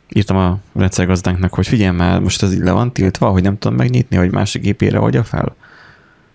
[0.08, 3.76] Írtam a rendszergazdánknak, hogy figyelj már, most ez így le van tiltva, hogy nem tudom
[3.76, 5.54] megnyitni, hogy másik gépére hagyja fel.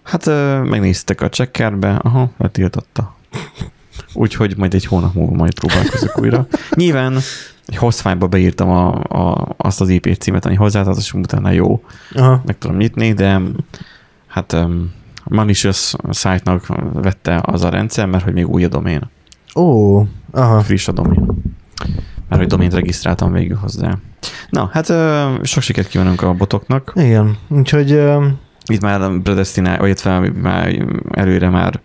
[0.03, 0.25] Hát
[0.63, 3.15] megnéztek a checkerbe, aha, letiltotta.
[4.13, 6.47] Úgyhogy majd egy hónap múlva majd próbálkozok újra.
[6.75, 7.17] Nyilván
[7.65, 11.83] egy hosszfájba beírtam a, a, azt az IP címet, ami hozzátartozik, és utána jó,
[12.15, 12.41] Aha.
[12.45, 13.41] meg tudom nyitni, de
[14.27, 14.91] hát um,
[15.23, 19.09] malicious site-nak vette az a rendszer, mert hogy még új a domén,
[19.55, 19.97] Ó,
[20.31, 20.61] aha.
[20.61, 21.25] friss a domén.
[22.29, 23.97] Mert hogy domént regisztráltam végül hozzá.
[24.49, 26.91] Na, hát ö, sok sikert kívánunk a botoknak.
[26.95, 28.27] Igen, úgyhogy ö,
[28.71, 31.79] Itt már predestinál, vagy illetve már előre már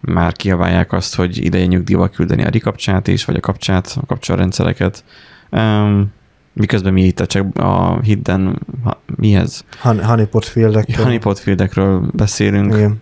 [0.00, 5.04] már kiabálják azt, hogy ideje nyugdíjba küldeni a rikapcsát is, vagy a kapcsát, a kapcsolrendszereket.
[5.50, 6.12] Um,
[6.52, 9.64] miközben mi itt a, check, a hidden, ha, mi ez?
[9.80, 10.96] hon- honeypot fieldek.
[10.96, 12.74] Honeypot fieldekről beszélünk.
[12.74, 13.00] Igen.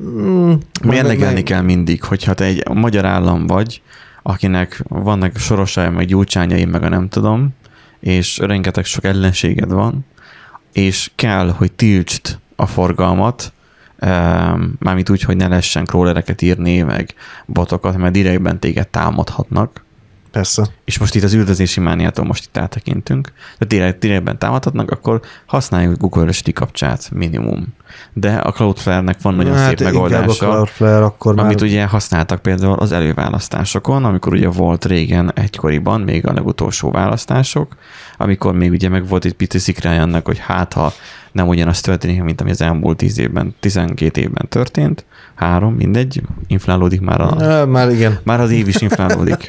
[0.00, 0.52] Mm,
[0.84, 3.82] Mérlegelni meg- kell mindig, hogyha te egy magyar állam vagy,
[4.22, 7.48] akinek vannak sorosai, meg gyújtsányai, meg a nem tudom,
[8.00, 10.06] és rengeteg sok ellenséged van,
[10.72, 13.52] és kell, hogy tiltsd a forgalmat
[14.78, 17.14] mármint úgy, hogy ne lehessen crawlereket írni, meg
[17.46, 19.84] botokat, mert direktben téged támadhatnak.
[20.30, 20.66] Persze.
[20.84, 25.96] És most itt az üldözési mániától most itt áttekintünk, de direkt, direktben támadhatnak, akkor használjuk
[25.96, 27.66] Google Earth kapcsát minimum.
[28.12, 30.48] De a Cloudflare-nek van nagyon Hát szép megoldása.
[30.48, 31.44] A Cloudflare akkor már...
[31.44, 37.76] Amit ugye használtak például az előválasztásokon, amikor ugye volt régen egykoriban, még a legutolsó választások,
[38.16, 40.92] amikor még ugye meg volt egy pici szikrája annak, hogy hát ha
[41.32, 47.00] nem ugyanaz történik, mint ami az elmúlt 10 évben, 12 évben történt, három, mindegy, inflálódik
[47.00, 48.18] már a, Már igen.
[48.22, 49.48] már az év is inflálódik.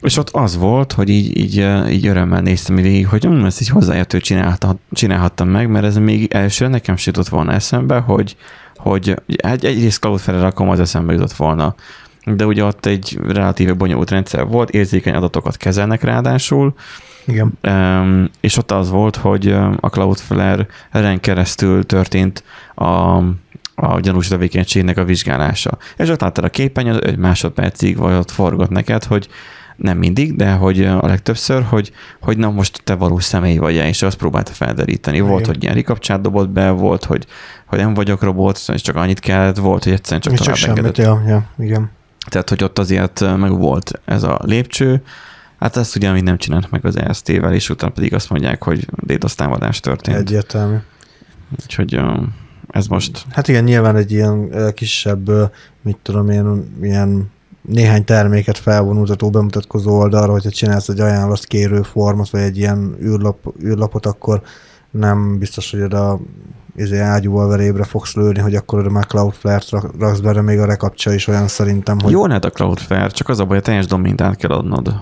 [0.00, 3.68] És ott az volt, hogy így, így, így örömmel néztem végig, hogy hm, ezt így
[3.68, 8.36] hozzáértő csinálta, csinálhattam meg, mert ez még elsőre nekem sem jutott volna eszembe, hogy,
[8.76, 11.74] hogy egy, egyrészt Cloudflare rakom, az eszembe jutott volna.
[12.24, 16.74] De ugye ott egy relatíve bonyolult rendszer volt, érzékeny adatokat kezelnek ráadásul,
[17.26, 17.58] Igen.
[18.40, 19.48] És ott az volt, hogy
[19.80, 23.16] a Cloudflare-en keresztül történt a,
[23.74, 25.78] a gyanús tevékenységnek a vizsgálása.
[25.96, 29.28] És ott láttad a képen, egy másodpercig vagy ott forgott neked, hogy
[29.76, 34.02] nem mindig, de hogy a legtöbbször, hogy, hogy na most te valós személy vagy és
[34.02, 35.20] azt próbálta felderíteni.
[35.20, 35.54] Volt, Igen.
[35.54, 37.26] hogy ilyen rikapcsát dobott be, volt, hogy,
[37.66, 40.76] hogy nem vagyok robot, és csak annyit kellett, volt, hogy egyszerűen csak Csak, csak tovább
[40.76, 41.24] semmit, engedett.
[41.26, 41.90] ja, ja, igen.
[42.28, 45.02] Tehát, hogy ott azért meg volt ez a lépcső,
[45.58, 48.86] Hát ezt ugye még nem csinált meg az EST-vel, és utána pedig azt mondják, hogy
[49.06, 50.16] DDoS támadás történt.
[50.16, 50.22] Egy.
[50.22, 50.76] Egyértelmű.
[51.62, 52.00] Úgyhogy
[52.70, 55.30] ez most Hát igen, nyilván egy ilyen kisebb,
[55.82, 57.30] mit tudom én, ilyen
[57.66, 63.36] néhány terméket felvonultató, bemutatkozó oldalra, hogyha csinálsz egy ajánlott kérő formot, vagy egy ilyen űrlap,
[63.64, 64.42] űrlapot, akkor
[64.90, 66.18] nem biztos, hogy oda
[66.76, 70.64] izé, ágyúval verébre fogsz lőni, hogy akkor oda már Cloudflare-t rak- raksz bele, még a
[70.64, 73.86] rekapcsa is olyan szerintem, hogy jó lehet a Cloudflare, csak az a baj, a teljes
[73.86, 74.94] domént át kell adnod.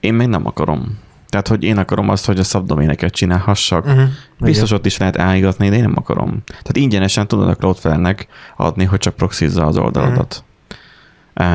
[0.00, 0.98] Én még nem akarom.
[1.28, 3.86] Tehát, hogy én akarom azt, hogy a szabdoméneket csinálhassak.
[3.86, 4.02] uh-huh.
[4.40, 6.42] Biztos ott is lehet állígatni, de én nem akarom.
[6.46, 10.44] Tehát ingyenesen tudod a Cloudflare-nek adni, hogy csak proxizza az oldaladat.
[10.46, 10.51] Uh,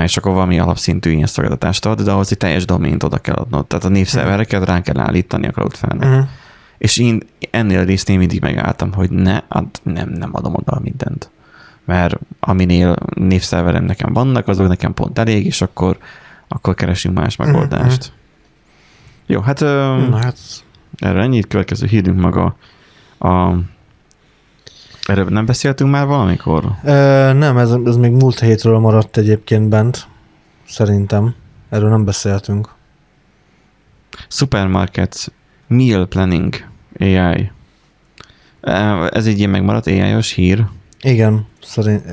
[0.04, 3.66] és akkor valami alapszintű ilyen szolgáltatást ad, de ahhoz egy teljes domént oda kell adnod.
[3.66, 6.10] Tehát a névszervereket rá kell állítani a Cloudflare-nek.
[6.10, 6.28] Uh-huh.
[6.78, 7.20] És én
[7.52, 11.30] ennél a résznél mindig megálltam, hogy ne, hát nem, nem adom oda mindent.
[11.86, 15.98] Mert aminél névszerverem nekem vannak, azok nekem pont elég, és akkor,
[16.48, 18.12] akkor keresünk más megoldást.
[19.26, 20.38] Jó, hát Na hát,
[20.98, 22.56] erről ennyit, következő hírünk maga
[23.20, 23.54] a
[25.08, 26.72] Erről nem beszéltünk már valamikor?
[26.84, 30.08] Ö, nem, ez, ez még múlt hétről maradt egyébként bent,
[30.68, 31.36] szerintem.
[31.70, 32.70] Erről nem beszéltünk.
[34.28, 35.28] Supermarkets
[35.68, 36.56] Meal Planning
[37.00, 37.52] AI.
[39.10, 40.66] Ez egy ilyen megmaradt AI-os hír.
[41.02, 42.04] Igen, szerint,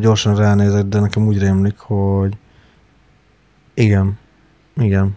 [0.00, 2.32] gyorsan ránézek, de nekem úgy rémlik, hogy
[3.74, 4.18] igen,
[4.76, 5.16] igen.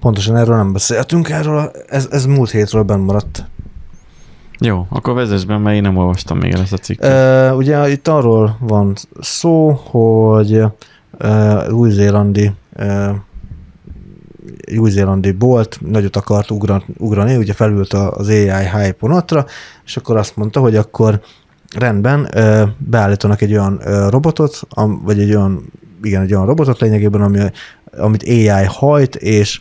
[0.00, 3.44] Pontosan erről nem beszéltünk, erről a, ez, ez múlt hétről benn maradt.
[4.58, 7.54] Jó, akkor vezess be, mert én nem olvastam még el ezt a cikket.
[7.54, 10.62] Ugye itt arról van szó, hogy
[11.18, 13.14] e, új-zélandi e,
[14.78, 19.46] új-zélandi bolt nagyot akart ugran, ugrani, ugye felült az AI hype vonatra,
[19.84, 21.20] és akkor azt mondta, hogy akkor
[21.74, 22.28] rendben,
[22.78, 24.60] beállítanak egy olyan robotot,
[25.02, 27.40] vagy egy olyan, igen, egy olyan robotot lényegében, ami,
[27.96, 29.60] amit AI hajt, és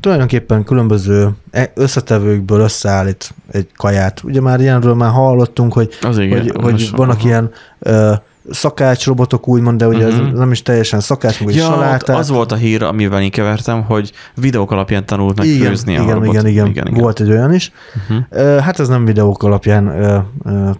[0.00, 4.20] tulajdonképpen különböző e- összetevőkből összeállít egy kaját.
[4.24, 6.40] Ugye már ilyenről már hallottunk, hogy, Az igen.
[6.40, 7.28] hogy, hogy vannak aha.
[7.28, 8.12] ilyen ö,
[8.50, 10.26] szakácsrobotok úgymond, de ugye uh-huh.
[10.28, 12.16] Ez nem is teljesen szakács, meg Ja, salátát.
[12.16, 16.02] az volt a hír, amivel én kevertem, hogy videók alapján tanult meg igen, főzni a
[16.02, 16.32] igen, robot.
[16.32, 17.72] igen, igen, igen, volt egy olyan is.
[18.08, 18.58] Uh-huh.
[18.58, 19.92] Hát ez nem videók alapján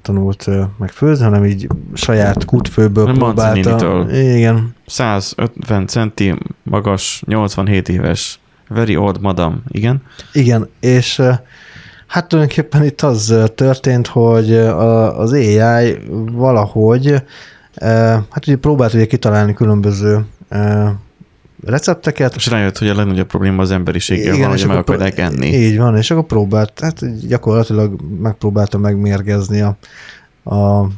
[0.02, 4.06] tanult meg főzni, hanem így saját kútfőből Nem próbálta.
[4.10, 10.02] Igen, 150 centi, magas, 87 éves, very old madam, igen.
[10.32, 11.22] igen, és
[12.06, 14.56] hát tulajdonképpen itt az történt, hogy
[15.16, 15.98] az AI
[16.32, 17.22] valahogy,
[18.30, 20.24] hát ugye próbált ugye kitalálni különböző
[21.64, 25.46] recepteket, És rájött, hogy a legnagyobb probléma az emberiséggel van, hogy meg akarják enni.
[25.46, 29.76] Így van, és akkor próbált, hát gyakorlatilag megpróbálta megmérgezni a,
[30.54, 30.88] a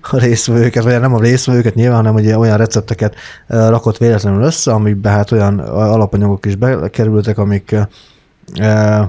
[0.00, 3.14] a részvevőket, vagy nem a részvevőket nyilván, hanem ugye olyan recepteket
[3.46, 7.76] rakott véletlenül össze, amikbe hát olyan alapanyagok is bekerültek, amik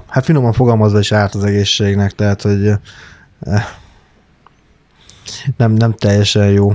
[0.08, 2.72] hát finoman fogalmazva is árt az egészségnek, tehát hogy
[5.58, 6.74] nem, nem teljesen jó.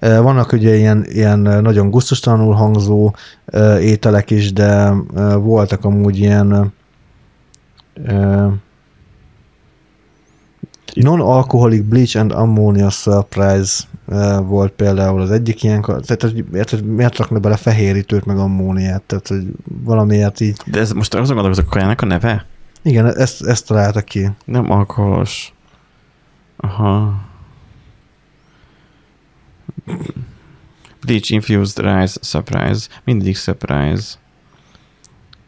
[0.00, 3.14] Vannak ugye ilyen, ilyen nagyon gusztustalanul hangzó
[3.80, 4.90] ételek is, de
[5.34, 6.72] voltak amúgy ilyen
[10.94, 17.16] Non-alcoholic bleach and ammonia surprise eh, volt például az egyik ilyen, tehát hogy érted, miért
[17.16, 19.46] rakna bele fehérítőt meg ammóniát, tehát hogy
[19.84, 20.60] valamiért így.
[20.66, 22.46] De ez most azon gondolkozok, a kajának a neve?
[22.82, 24.30] Igen, ezt, ezt találtak ki.
[24.44, 25.52] Nem alkoholos.
[26.56, 27.14] Aha.
[31.04, 32.88] Bleach infused rice surprise.
[33.04, 34.04] Mindig surprise.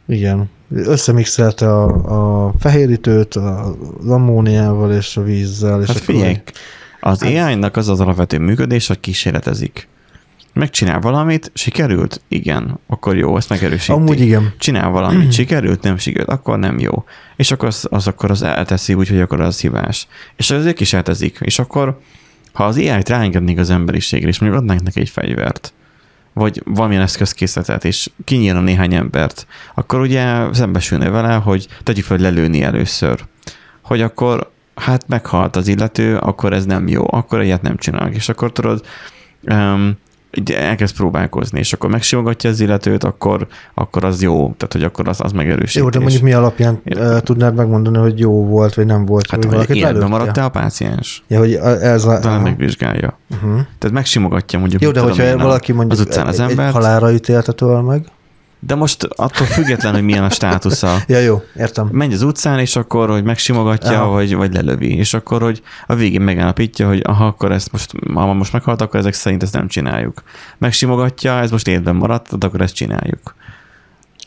[0.09, 0.51] Igen.
[0.71, 5.83] Összemixelte a, a fehérítőt az ammóniával és a vízzel.
[5.83, 6.41] És Hát figyelj,
[7.01, 9.89] az AI-nak az az alapvető működés, hogy kísérletezik.
[10.53, 12.21] Megcsinál valamit, sikerült?
[12.29, 13.93] Igen, akkor jó, ezt megerősíti.
[13.93, 14.55] Amúgy igen.
[14.59, 17.05] Csinál valamit, sikerült, nem sikerült, akkor nem jó.
[17.37, 20.07] És akkor az, az akkor az elteszi úgy, hogy akkor az hibás.
[20.37, 21.39] És azért kísérletezik.
[21.41, 22.01] És akkor,
[22.53, 25.73] ha az AI-t ráengednék az emberiségre, és mondjuk adnánk neki egy fegyvert,
[26.39, 32.62] vagy valamilyen eszközkészletet, és kinyírna néhány embert, akkor ugye szembesülne vele, hogy tegyük fel, lelőni
[32.62, 33.24] először.
[33.82, 38.14] Hogy akkor hát meghalt az illető, akkor ez nem jó, akkor ilyet nem csinálnak.
[38.14, 38.84] És akkor tudod,
[39.43, 39.99] um,
[40.35, 45.09] így elkezd próbálkozni, és akkor megsimogatja az illetőt, akkor, akkor az jó, tehát hogy akkor
[45.09, 45.74] az, az megerősítés.
[45.74, 49.31] Jó, de mondjuk mi alapján uh, tudnád megmondani, hogy jó volt, vagy nem volt?
[49.31, 50.07] Hát, hogy lelőtte?
[50.07, 51.24] maradt-e a páciens?
[51.29, 52.18] Ja, hogy ez a...
[52.18, 53.18] Talán megvizsgálja.
[53.31, 53.51] Uh-huh.
[53.51, 54.83] Tehát megsimogatja mondjuk.
[54.83, 57.81] Jó, de hogyha én, valaki mondjuk az utcán az egy, egy embert, halálra ítélte től
[57.81, 58.07] meg.
[58.61, 61.89] De most attól független, hogy milyen a státusza, Ja, jó, értem.
[61.93, 64.11] megy az utcán, és akkor, hogy megsimogatja, Aha.
[64.11, 68.33] vagy, vagy lelövi, és akkor, hogy a végén megállapítja, hogy aha, akkor ezt most, ha
[68.33, 70.23] most meghalt, akkor ezek szerint ezt nem csináljuk.
[70.59, 73.35] Megsimogatja, ez most életben maradt, tehát akkor ezt csináljuk.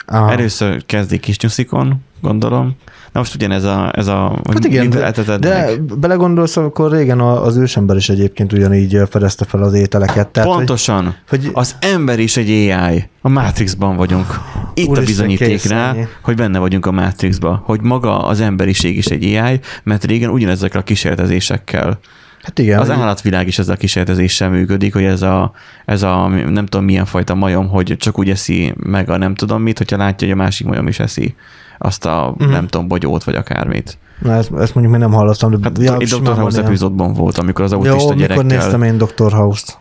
[0.06, 0.32] Aha.
[0.32, 2.76] Először kezdik kis nyuszikon, gondolom.
[3.12, 5.84] Na most ugyanez a, ez a Hát igen, de, de meg.
[6.00, 10.28] belegondolsz, akkor régen az ősember is egyébként ugyanígy fedezte fel az ételeket.
[10.28, 11.04] Tehát, Pontosan.
[11.04, 13.10] Hogy, hogy Az ember is egy AI.
[13.22, 14.26] A Matrixban vagyunk.
[14.74, 17.62] Itt Úristen, a bizonyíték rá, hogy benne vagyunk a Matrixban.
[17.66, 22.00] Hogy maga az emberiség is egy AI, mert régen ugyanezekkel a kísérletezésekkel.
[22.42, 25.52] hát igen, Az állatvilág is ezzel a kísérletezéssel működik, hogy ez a,
[25.86, 29.62] ez a nem tudom milyen fajta majom, hogy csak úgy eszi meg a nem tudom
[29.62, 31.36] mit, hogyha látja, hogy a másik majom is eszi
[31.82, 32.52] azt a uh-huh.
[32.52, 33.98] nem tudom, bogyót vagy akármit.
[34.20, 36.40] Na, ezt, ezt mondjuk még nem hallottam, de Hát ja, simán Dr.
[36.40, 36.66] House ilyen.
[36.66, 38.44] epizódban volt, amikor az Jó, autista mikor gyerekkel...
[38.44, 39.32] néztem én Dr.
[39.32, 39.78] House-t.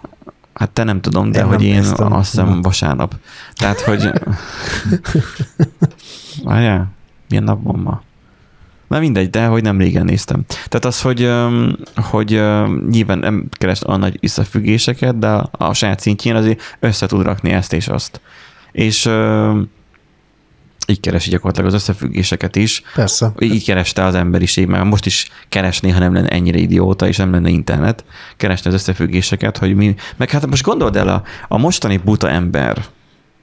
[0.54, 2.12] Hát te nem tudom, de Én hogy én néztem.
[2.12, 2.60] azt hiszem Na.
[2.60, 3.14] vasárnap.
[3.54, 4.10] Tehát, hogy...
[6.44, 6.90] Várjál,
[7.28, 8.02] milyen nap van ma?
[8.88, 10.44] Na mindegy, de hogy nem régen néztem.
[10.46, 11.30] Tehát az, hogy,
[11.94, 12.42] hogy
[12.90, 17.72] nyilván nem keres a nagy összefüggéseket, de a, saját szintjén azért össze tud rakni ezt
[17.72, 18.20] és azt.
[18.72, 19.10] És
[20.90, 22.82] így keresi gyakorlatilag az összefüggéseket is.
[22.94, 23.32] Persze.
[23.38, 27.32] Így kereste az emberiség, mert most is keresné, ha nem lenne ennyire idióta, és nem
[27.32, 28.04] lenne internet,
[28.36, 29.94] keresne az összefüggéseket, hogy mi...
[30.16, 32.84] Meg hát most gondold el, a, a mostani buta ember,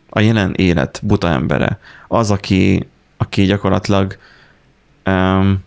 [0.09, 2.87] a jelen élet buta embere, az, aki,
[3.17, 4.17] aki gyakorlatilag
[5.05, 5.65] um,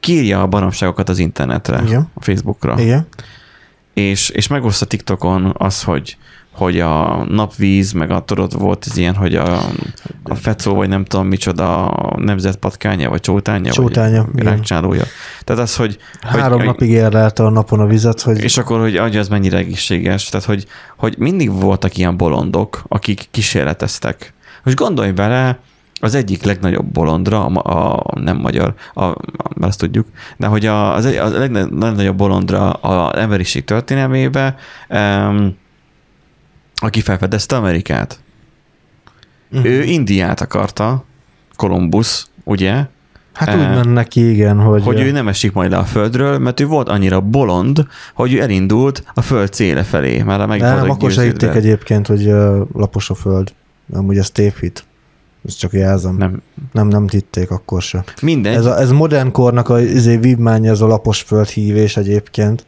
[0.00, 2.10] kírja a baromságokat az internetre, Igen.
[2.14, 3.06] a Facebookra, Igen.
[3.94, 6.16] és, és megoszta TikTokon az, hogy
[6.56, 9.60] hogy a napvíz, meg a tudod, volt ez ilyen, hogy a,
[10.28, 15.04] a fecó, vagy nem tudom micsoda, a nemzetpatkánya, vagy csótánya, Csótánya, vagy rákcsálója.
[15.44, 15.98] Tehát az, hogy...
[16.20, 19.56] Három hogy, napig érlelte a napon a vizet, hogy És akkor, hogy adja, az mennyire
[19.56, 20.28] egészséges.
[20.28, 20.66] Tehát, hogy,
[20.96, 24.34] hogy mindig voltak ilyen bolondok, akik kísérleteztek.
[24.62, 25.58] Most gondolj bele,
[26.00, 29.16] az egyik legnagyobb bolondra, a, a nem magyar, a, a,
[29.60, 30.06] azt tudjuk,
[30.36, 34.56] de hogy a, az, egy, az legnagyobb bolondra az emberiség történelmébe,
[34.88, 35.56] um,
[36.74, 38.18] aki felfedezte Amerikát.
[39.48, 39.64] Mhm.
[39.64, 41.04] Ő Indiát akarta,
[41.56, 42.86] Kolumbusz, ugye?
[43.36, 46.38] hát eh, úgy ment neki, igen, hogy, hogy ő nem esik majd le a földről,
[46.38, 50.22] mert ő volt annyira bolond, hogy ő elindult a föld céle felé.
[50.22, 52.32] Már meg nem, akkor se hitték egyébként, hogy
[52.72, 53.52] lapos a föld.
[53.92, 54.84] Amúgy ez tévhit.
[55.44, 56.16] Ez csak jelzem.
[56.16, 56.42] Nem,
[56.72, 56.88] Nem.
[56.88, 58.04] nem, hitték akkor se.
[58.22, 58.54] Mindegy.
[58.54, 62.66] Ez, a, ez modern kornak a izé, vívmánya, ez a lapos föld hívés egyébként.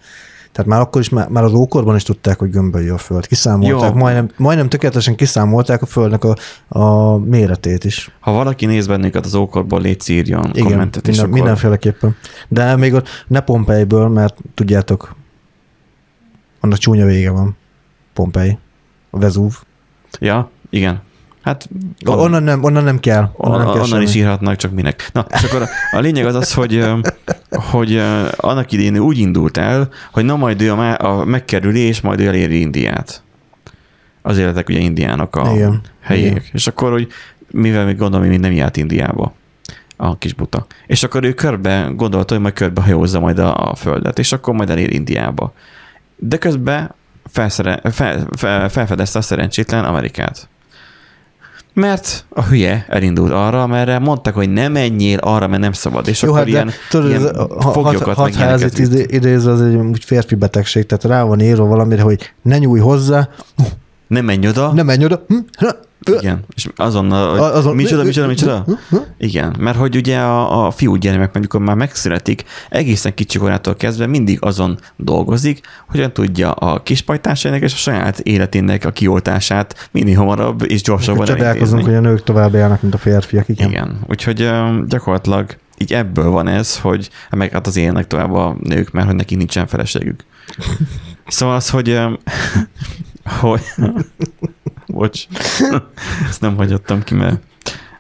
[0.59, 3.27] Tehát már akkor is, már, már az ókorban is tudták, hogy gömbölyű a föld.
[3.27, 3.97] Kiszámolták, Jó.
[3.97, 6.37] majdnem, majdnem tökéletesen kiszámolták a földnek a,
[6.69, 8.11] a méretét is.
[8.21, 11.35] Ha valaki néz bennünket az ókorból, légy írjon Igen, kommentet, minden, akkor...
[11.35, 12.17] mindenféleképpen.
[12.49, 15.15] De még ott ne Pompeiből, mert tudjátok,
[16.61, 17.57] annak csúnya vége van.
[18.13, 18.59] Pompei.
[19.11, 19.59] A Vezúv.
[20.21, 21.03] Ja, igen.
[21.49, 21.69] Hát
[22.05, 23.31] On, onnan, nem, onnan nem kell.
[23.37, 25.09] Onnan, nem kell onnan is írhatnak, csak minek.
[25.13, 26.89] Na, és akkor a, a lényeg az az, hogy,
[27.51, 28.03] hogy
[28.37, 32.27] annak idén úgy indult el, hogy na majd ő a, a megkerüli, és majd ő
[32.27, 33.23] eléri Indiát.
[34.23, 36.31] Az életek ugye Indiának a Igen, helyék.
[36.31, 36.43] igen.
[36.53, 37.09] És akkor, hogy
[37.51, 39.33] mivel még gondolom, hogy nem járt Indiába
[39.97, 40.67] a kis buta.
[40.87, 44.55] És akkor ő körbe gondolta, hogy majd körbe hajózza majd a, a földet, és akkor
[44.55, 45.53] majd elér Indiába.
[46.17, 46.95] De közben
[47.31, 50.49] felszere, fel, fel, felfedezte a szerencsétlen Amerikát.
[51.79, 56.09] Mert a hülye elindult arra, merre mondtak, hogy nem menjél arra, mert nem szabad.
[56.09, 58.79] És Jó, akkor hát ilyen, tudod, ilyen a hat, foglyokat, hat vitt.
[58.79, 62.81] idé, idéz, az egy úgy férfi betegség, tehát rá van írva valamire, hogy ne nyújj
[62.81, 63.29] hozzá,
[64.07, 65.77] Nem menj oda, ne menj oda, hm, ha,
[66.09, 68.65] Igen, és azonnal, hogy azon- micsoda, micsoda, micsoda?
[69.19, 74.07] Igen, mert hogy ugye a, a fiú gyermek, amikor már megszületik, egészen kicsi korától kezdve
[74.07, 80.71] mindig azon dolgozik, hogyan tudja a kispajtásainak és a saját életének a kioltását minél hamarabb
[80.71, 83.49] és gyorsabban Csodálkozunk, hogy a nők tovább élnek, mint a férfiak.
[83.49, 83.69] Igen.
[83.69, 84.51] Igen, úgyhogy
[84.87, 89.17] gyakorlatilag így ebből van ez, hogy meg hát az élnek tovább a nők, mert hogy
[89.17, 90.25] neki nincsen feleségük.
[91.27, 92.01] Szóval az, hogy,
[93.41, 93.61] hogy
[94.89, 95.27] bocs,
[96.29, 97.43] ezt nem hagyottam ki, mert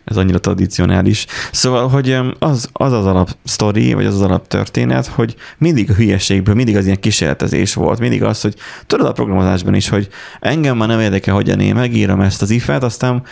[0.05, 1.26] ez annyira tradicionális.
[1.53, 5.95] Szóval, hogy az az, az alap sztori, vagy az az alap történet, hogy mindig a
[5.95, 8.55] hülyeségből, mindig az ilyen kísérletezés volt, mindig az, hogy
[8.86, 10.09] tudod a programozásban is, hogy
[10.41, 13.22] engem már nem érdekel, hogyan én megírom ezt az ifet, aztán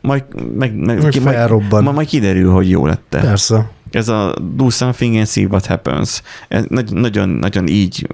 [0.00, 0.24] majd,
[0.56, 3.70] meg, meg, ki, majd, majd, majd kiderül, hogy jó lett Persze.
[3.96, 6.22] Ez a do something and see what happens.
[6.48, 8.06] Ez nagy- nagyon, nagyon így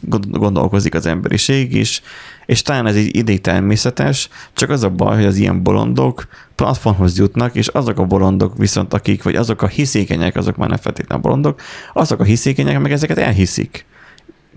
[0.00, 2.02] gond- gondolkozik az emberiség is,
[2.46, 7.18] és talán ez egy idég természetes, csak az a baj, hogy az ilyen bolondok platformhoz
[7.18, 11.22] jutnak, és azok a bolondok viszont, akik, vagy azok a hiszékenyek, azok már nem feltétlenül
[11.24, 11.60] bolondok,
[11.92, 13.84] azok a hiszékenyek, meg ezeket elhiszik.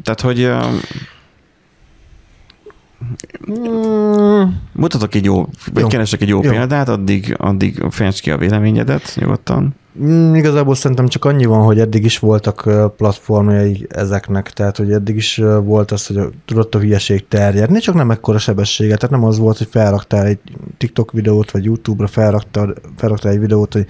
[0.03, 0.51] Tehát, hogy
[3.51, 4.41] Mm,
[4.73, 5.87] mutatok egy jó, vagy Jó.
[5.87, 6.49] keresek egy jó, Jó.
[6.49, 9.75] példát, addig, addig fejtsd ki a véleményedet nyugodtan.
[10.03, 15.15] Mm, Igazából szerintem csak annyi van, hogy eddig is voltak platformjai ezeknek, tehát hogy eddig
[15.15, 19.37] is volt az, hogy tudott a hülyeség terjedni, csak nem ekkora sebességet, tehát nem az
[19.37, 20.39] volt, hogy felraktál egy
[20.77, 23.87] TikTok videót, vagy YouTube-ra felraktál, felraktál egy videót, hogy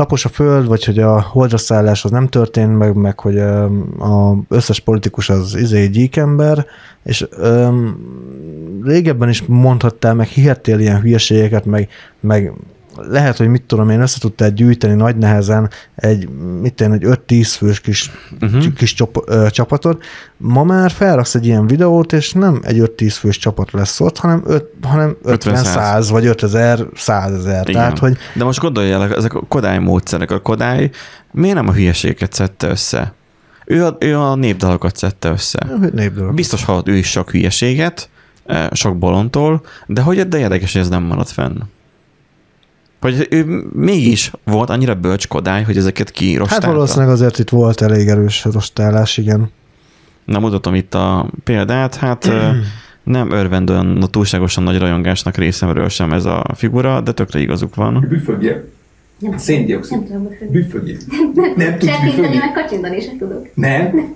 [0.00, 3.64] lapos a föld, vagy hogy a holdra szállás az nem történt meg, meg hogy ö,
[3.98, 6.66] a összes politikus az izé gyíkember,
[7.04, 7.96] és öm,
[8.84, 11.88] régebben is mondhattál, meg hihettél ilyen hülyeségeket, meg,
[12.20, 12.52] meg
[13.08, 16.28] lehet, hogy mit tudom én, össze tudtál gyűjteni nagy nehezen egy,
[16.60, 18.72] mit tudom, egy 5-10 fős kis, uh-huh.
[18.72, 20.04] kis csop, ö, csapatot.
[20.36, 24.42] Ma már felraksz egy ilyen videót, és nem egy 5-10 fős csapat lesz ott, hanem,
[24.46, 27.64] öt, hanem 50-100 vagy 5000, 100 ezer.
[27.64, 30.30] Tehát, hogy De most gondolj el, ezek a Kodály módszerek.
[30.30, 30.90] A Kodály
[31.32, 33.12] miért nem a hülyeséget szedte össze?
[33.66, 35.66] Ő a, ő a népdalokat szedte össze.
[35.92, 36.34] népdolog.
[36.34, 38.08] Biztos hallott ő is sok hülyeséget,
[38.72, 41.58] sok bolondtól, de hogy de érdekes, hogy ez nem maradt fenn.
[43.00, 46.66] Hogy ő mégis volt annyira bölcs Kodály, hogy ezeket kirostálta.
[46.66, 49.50] Hát valószínűleg azért itt volt elég erős rostálás, igen.
[50.24, 51.94] Na, mutatom itt a példát.
[51.94, 52.30] Hát
[53.02, 58.06] nem örvend olyan túlságosan nagy rajongásnak részemről sem ez a figura, de tökre igazuk van.
[58.08, 58.64] Büfögje.
[59.18, 59.98] Nem, Széndiokszid.
[59.98, 60.96] Nem tudom, hogy Büfögje.
[61.34, 62.36] Nem tudsz Csettinteni, büfögni?
[62.36, 63.48] meg kacsintani se tudok.
[63.54, 64.14] Nem?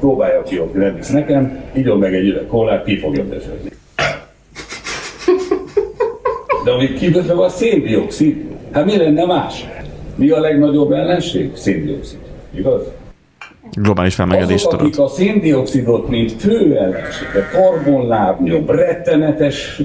[0.00, 3.70] Próbálja ki, hogy nem visz nekem, igyon meg egy üveg kólát, ki fogja befőzni.
[6.64, 9.66] De amit kibefög a széndiokszid, hát mi lenne más?
[10.14, 11.50] Mi a legnagyobb ellenség?
[11.54, 12.18] Széndiokszid.
[12.54, 12.82] Igaz?
[13.72, 19.80] Globális felmelegedés Azok, akik a széndiokszidot, mint fő ellenséget, karbonlábnyom, rettenetes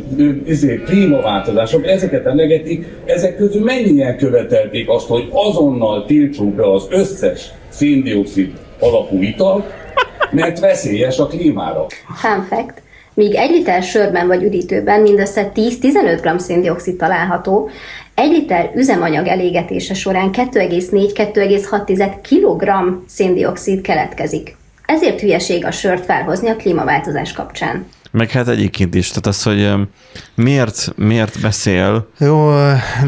[0.46, 7.52] izé, klímaváltozások, ezeket emlegetik, ezek közül mennyien követelték azt, hogy azonnal tiltsuk be az összes
[7.70, 9.74] széndiokszid alapú italt,
[10.32, 11.86] mert veszélyes a klímára.
[12.16, 12.82] Fun fact,
[13.16, 17.70] míg egy liter sörben vagy üdítőben mindössze 10-15 g széndiokszid található,
[18.16, 22.70] egy liter üzemanyag elégetése során 2,4-2,6 kg
[23.08, 24.56] széndiokszid keletkezik.
[24.86, 27.86] Ezért hülyeség a sört felhozni a klímaváltozás kapcsán.
[28.12, 29.72] Meg hát egyébként is, tehát az, hogy
[30.36, 32.50] miért, miért beszél, Jó,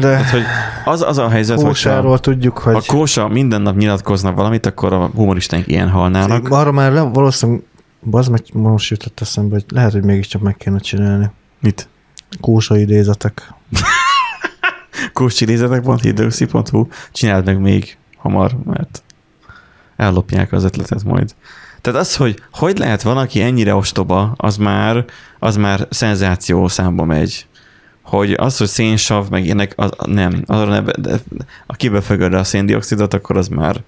[0.00, 0.42] tehát, hogy
[0.84, 4.92] az, az a helyzet, hogy Kósáról tudjuk, hogy a kósa minden nap nyilatkozna valamit, akkor
[4.92, 6.48] a humoristáink ilyen halnának.
[6.48, 7.62] arra már le, valószínűleg,
[8.10, 11.30] az meg most jutott eszembe, hogy lehet, hogy mégiscsak meg kéne csinálni.
[11.60, 11.88] Mit?
[12.40, 13.52] Kósa idézetek.
[15.12, 19.02] kósidézetek.hidroxi.hu Csináld meg még hamar, mert
[19.96, 21.34] ellopják az ötletet majd.
[21.80, 25.04] Tehát az, hogy hogy lehet van, aki ennyire ostoba, az már,
[25.38, 27.46] az már szenzáció számba megy.
[28.02, 30.42] Hogy az, hogy szénsav, meg ilyenek, az, nem.
[30.46, 31.20] Arra ne, be- de,
[31.66, 33.82] aki befögöd a széndiokszidot, akkor az már,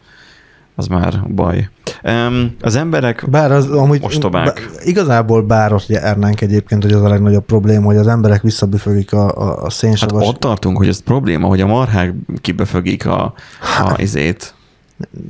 [0.80, 1.68] az már baj.
[2.04, 4.44] Um, az emberek, Bár az amúgy Ostobák.
[4.44, 9.12] bá- igazából bár ott járnánk egyébként, hogy az a legnagyobb probléma, hogy az emberek visszabüfögik
[9.12, 10.26] a, a, a hát szénsavas.
[10.28, 13.22] ott tartunk, hogy ez probléma, hogy a marhák kibefögik a,
[13.84, 14.54] a izét.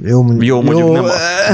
[0.04, 1.04] jó, mondjuk, Jó, mondjuk nem,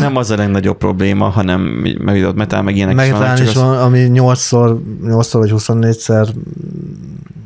[0.01, 1.61] nem az a legnagyobb probléma, hanem
[2.01, 5.51] meg ott metál, meg ilyenek is vannak, csak is az- van, ami 8-szor, 8 vagy
[5.55, 6.29] 24-szer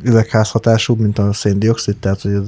[0.02, 2.42] üvegházhatású, mint a széndiokszid, tehát hogy ez,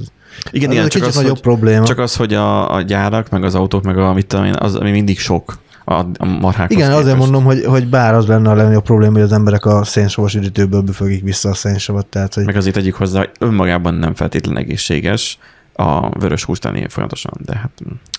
[0.51, 1.85] Igen, igen, csak az, nagyobb hogy, probléma.
[1.85, 4.75] csak az, hogy a, a gyárak, meg az autók, meg a mit tudom én, az,
[4.75, 7.23] ami mindig sok a, a marhákhoz Igen, azért képest.
[7.31, 10.81] mondom, hogy, hogy bár az lenne a legnagyobb probléma, hogy az emberek a szénsavas üdítőből
[10.81, 15.37] büfögik vissza a szénsavat, tehát hogy Meg azért tegyük hozzá, hogy önmagában nem feltétlenül egészséges
[15.73, 17.71] a vörös húst tenni folyamatosan, de hát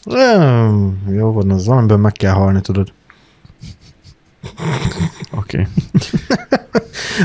[0.05, 2.93] Nem, jó van, az valamiben meg kell halni, tudod.
[5.37, 5.67] Oké.
[5.67, 5.67] Okay.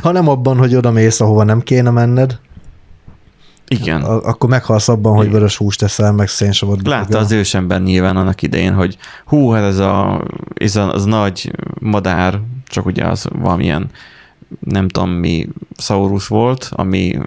[0.02, 2.40] hanem abban, hogy oda mész, ahova nem kéne menned,
[3.70, 4.02] Igen.
[4.02, 6.88] a- akkor meghalsz abban, hogy vörös húst teszel, meg szénsavot.
[6.88, 11.52] Látta az ősember nyilván annak idején, hogy hú, hát ez a, ez a az nagy
[11.80, 13.90] madár, csak ugye az valamilyen,
[14.60, 15.48] nem tudom mi,
[15.78, 17.18] Saurus volt, ami,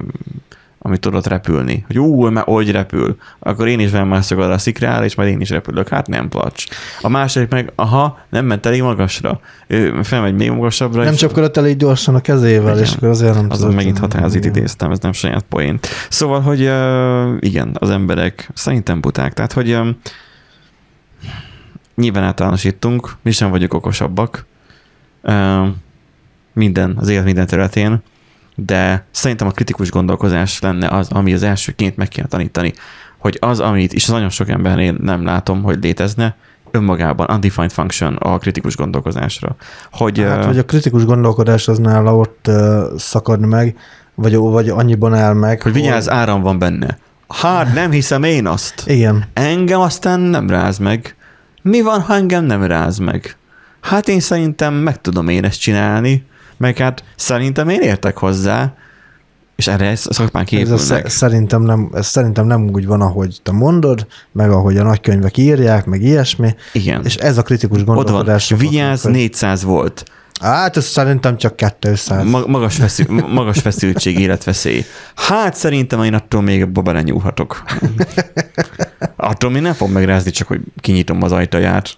[0.84, 1.84] ami tudott repülni.
[1.86, 3.16] Hogy ú, mert hogy repül.
[3.38, 5.88] Akkor én is felmászok arra a szikrára, és majd én is repülök.
[5.88, 6.64] Hát nem placs.
[7.00, 9.40] A második meg, aha, nem ment elég magasra.
[9.66, 11.02] Ő felmegy még magasabbra.
[11.04, 12.82] Nem és- csapkodott elég gyorsan a kezével, Igen.
[12.84, 14.42] és akkor azért nem azon megint Igen.
[14.42, 15.78] idéztem, ez nem saját poén.
[16.08, 16.60] Szóval, hogy
[17.44, 19.32] igen, az emberek szerintem buták.
[19.32, 19.78] Tehát, hogy
[21.94, 24.46] nyilván általánosítunk, mi sem vagyunk okosabbak.
[26.52, 28.02] Minden, az élet minden területén,
[28.54, 32.72] de szerintem a kritikus gondolkozás lenne az, ami az elsőként meg kéne tanítani,
[33.18, 36.36] hogy az, amit, és nagyon sok embernél nem látom, hogy létezne,
[36.70, 39.56] önmagában undefined function a kritikus gondolkozásra.
[39.90, 43.76] Hogy, Hát, vagy a kritikus gondolkodás az nála ott uh, szakad meg,
[44.14, 45.62] vagy, vagy annyiban áll meg.
[45.62, 46.98] Hogy vigyázz, áram van benne.
[47.28, 48.82] Hát nem hiszem én azt.
[48.86, 49.24] Igen.
[49.32, 51.16] Engem aztán nem ráz meg.
[51.62, 53.36] Mi van, ha engem nem ráz meg?
[53.80, 56.26] Hát én szerintem meg tudom én ezt csinálni,
[56.56, 58.74] meg hát szerintem én értek hozzá,
[59.56, 60.78] és erre szakmán Ez képülnek.
[60.80, 65.36] sze- szerintem, nem, ez szerintem nem úgy van, ahogy te mondod, meg ahogy a nagykönyvek
[65.36, 67.04] írják, meg ilyesmi, Igen.
[67.04, 68.54] és ez a kritikus Ott van, gondolkodás.
[68.58, 70.04] vigyázz, hogy- 400 volt.
[70.40, 72.24] Hát ez szerintem csak 200.
[72.30, 74.84] Ma- magas, feszül, magas feszültség, életveszély.
[75.14, 77.62] Hát szerintem én attól még abba belenyúlhatok.
[79.16, 81.96] Attól még nem fog megrázni, csak hogy kinyitom az ajtaját.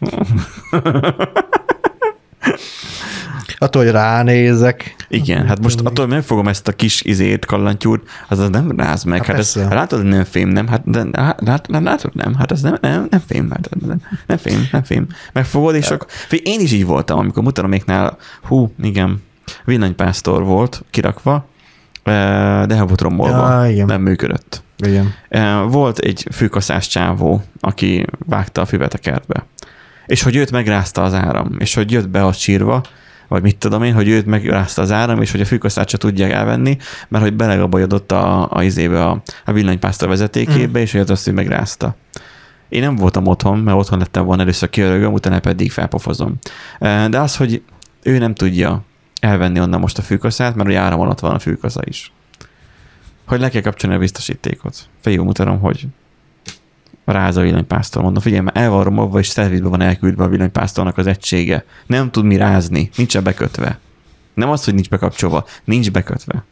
[3.59, 4.95] Attól, hogy ránézek.
[5.09, 9.03] Igen, hát most attól hogy megfogom ezt a kis izét, kallantyút, az, az nem ráz
[9.05, 9.19] meg.
[9.19, 10.67] Hát Hát, ez, látod, hogy nem fém, nem?
[10.67, 12.35] Hát, de, hát, lát, lát, látod, nem?
[12.35, 15.07] Hát ez nem, nem, nem fém, hát, nem, nem fém, nem fém.
[15.33, 16.07] Megfogod, és akkor...
[16.43, 19.23] Én is így voltam, amikor mutaroméknál, hú, igen,
[19.65, 21.47] villanypásztor volt kirakva,
[22.03, 22.13] eh,
[22.67, 23.87] de el volt romolva, Ja, igen.
[23.87, 24.63] nem működött.
[24.77, 25.15] Igen.
[25.29, 29.47] Eh, Volt egy fűkaszás csávó, aki vágta a füvet a kertbe.
[30.07, 32.83] És hogy őt megrázta az áram, és hogy jött be a sírva,
[33.29, 36.31] vagy mit tudom én, hogy őt megrázta az áram, és hogy a fűkaszát se tudják
[36.31, 36.77] elvenni,
[37.09, 41.97] mert hogy belegabajodott a, a, izébe, a, a villanypásztor vezetékébe, és hogy azt ő megrázta.
[42.69, 46.35] Én nem voltam otthon, mert otthon lettem volna először kiörögöm, utána pedig felpofozom.
[46.81, 47.63] De az, hogy
[48.03, 48.83] ő nem tudja
[49.21, 52.13] elvenni onnan most a fűkaszát, mert hogy áram alatt van a fűkasza is.
[53.27, 54.77] Hogy le kell kapcsolni a biztosítékot.
[55.01, 55.87] Fiú, mutatom, hogy
[57.05, 58.03] ráz a villanypásztor.
[58.03, 61.65] Mondom, figyelj, mert el van romolva, és szervizbe van elküldve a villanypásztornak az egysége.
[61.87, 63.79] Nem tud mi rázni, nincsen bekötve.
[64.35, 66.45] Nem az, hogy nincs bekapcsolva, nincs bekötve.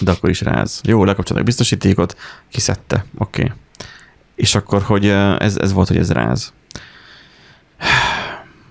[0.00, 0.80] De akkor is ráz.
[0.84, 2.16] Jó, lekapcsoltak a biztosítékot,
[2.50, 3.42] kiszedte, oké.
[3.42, 3.54] Okay.
[4.34, 6.52] És akkor, hogy ez, ez volt, hogy ez ráz.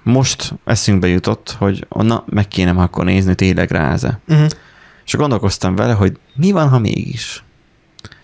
[0.04, 4.20] Most eszünkbe jutott, hogy na, meg kéne már akkor nézni, tényleg ráz-e.
[4.28, 4.48] Uh-huh.
[5.06, 7.44] És gondolkoztam vele, hogy mi van, ha mégis?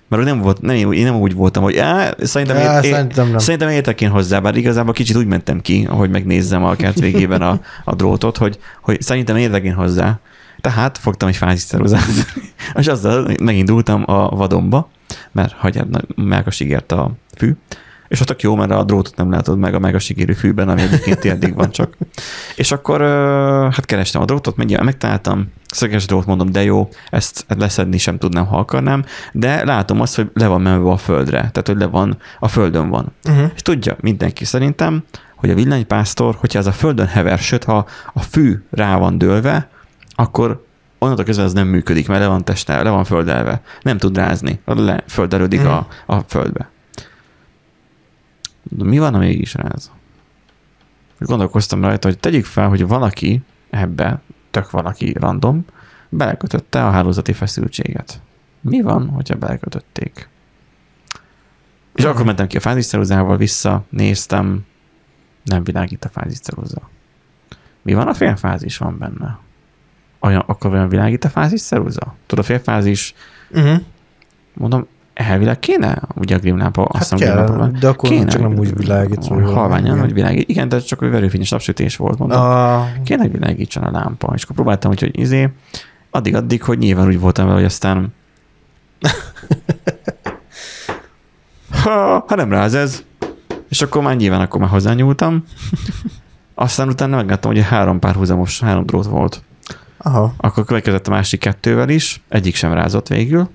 [0.10, 3.38] Mert nem volt, nem, én nem úgy voltam, hogy á, szerintem, Á, ér, szerintem nem.
[3.38, 7.42] szerintem értek én hozzá, bár igazából kicsit úgy mentem ki, ahogy megnézzem a kert végében
[7.42, 10.20] a, a drótot, hogy, hogy szerintem értek én hozzá.
[10.62, 12.08] Tehát fogtam egy fázisszerozát,
[12.80, 14.90] és azzal megindultam a vadomba,
[15.32, 17.56] mert hagyjad, mágas ígért a fű,
[18.10, 20.82] és ott tök jó, mert a drótot nem látod meg a mágas ígérő fűben, ami
[20.82, 21.98] egyébként térdig van csak.
[22.56, 23.02] És akkor
[23.72, 28.46] hát kerestem a drótot, mindjárt megtaláltam, szöges drót mondom, de jó, ezt leszedni sem tudnám,
[28.46, 32.18] ha akarnám, de látom azt, hogy le van menve a földre, tehát hogy le van,
[32.40, 33.12] a földön van.
[33.28, 33.52] Uh-huh.
[33.56, 35.04] És tudja mindenki szerintem,
[35.36, 39.70] hogy a villanypásztor, hogyha ez a földön hever, sőt, ha a fű rá van dőlve,
[40.16, 40.66] akkor
[40.98, 43.62] onnantól kezdve ez nem működik, mert le van testel, le van földelve.
[43.82, 45.70] Nem tud rázni, le földelődik Mhm.
[45.70, 46.70] a, a földbe.
[48.70, 49.92] De mi van, ha mégis ráz?
[51.20, 55.66] Gondolkoztam rajta, hogy tegyük fel, hogy valaki ebbe, tök valaki random,
[56.10, 58.22] belekötötte a hálózati feszültséget.
[58.62, 60.30] Mi van, hogyha belekötötték?
[61.96, 64.66] És akkor mentem ki a fázisceruzával vissza, néztem,
[65.44, 66.90] nem világít a fázisceruza.
[67.82, 69.40] Mi van, a félfázis van benne?
[70.20, 72.16] Olyan, akkor olyan világít a fázisceruza?
[72.26, 73.14] Tudod, a félfázis,
[73.52, 73.80] Uh-huh.
[74.54, 74.88] mondom,
[75.20, 78.76] elvileg kéne, ugye a grimlámpa, azt Hát hiszem, kell, grimlámpa de akkor csak nem úgy
[78.76, 80.50] világít, jól Halványan, hogy világít.
[80.50, 82.42] Igen, de csak hogy verőfényes napsütés volt, mondom.
[82.42, 84.32] A, Kéne, hogy világítson a lámpa.
[84.36, 85.50] És akkor próbáltam, hogy, hogy izé,
[86.10, 88.14] addig-addig, hogy nyilván úgy voltam vele, hogy aztán
[91.84, 93.04] ha, ha nem ráz ez,
[93.70, 95.44] és akkor már nyilván akkor már hozzányúltam.
[96.56, 99.44] Aztán utána megláttam, hogy három párhuzamos, három drót volt.
[99.98, 100.34] aha.
[100.38, 103.50] Akkor következett a másik kettővel is, egyik sem rázott végül.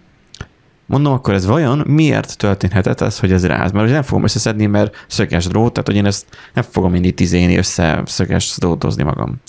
[0.87, 3.73] Mondom, akkor ez vajon miért történhetett ez, hogy ez ráz?
[3.73, 7.15] Mert ugye nem fogom összeszedni, mert szöges drót, tehát hogy én ezt nem fogom mindig
[7.15, 9.41] tizéni össze szöges drótozni magam.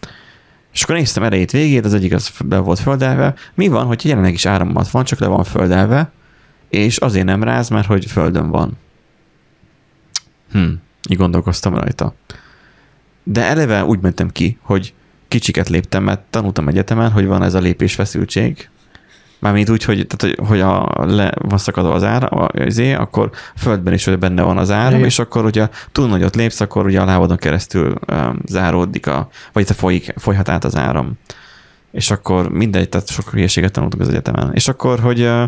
[0.73, 3.33] És akkor néztem elejét végét, az egyik az be volt földelve.
[3.53, 6.11] Mi van, hogy jelenleg is áramat van, csak le van földelve,
[6.69, 8.77] és azért nem ráz, mert hogy földön van.
[10.51, 10.71] Hm,
[11.09, 12.13] így gondolkoztam rajta.
[13.23, 14.93] De eleve úgy mentem ki, hogy
[15.27, 18.69] kicsiket léptem, mert tanultam egyetemen, hogy van ez a lépésfeszültség,
[19.39, 23.29] Mármint úgy, hogy, tehát, hogy, hogy a, le van szakadva az ára, az é, akkor
[23.57, 25.05] földben is hogy benne van az áram, Igen.
[25.05, 29.69] és akkor, hogyha túl nagyot lépsz, akkor ugye a lábadon keresztül um, záródik, a, vagy
[29.69, 31.13] itt folyik, folyhat át az áram.
[31.91, 34.53] És akkor mindegy, tehát sok hülyeséget tanultuk az egyetemen.
[34.53, 35.43] És akkor, hogy, uh,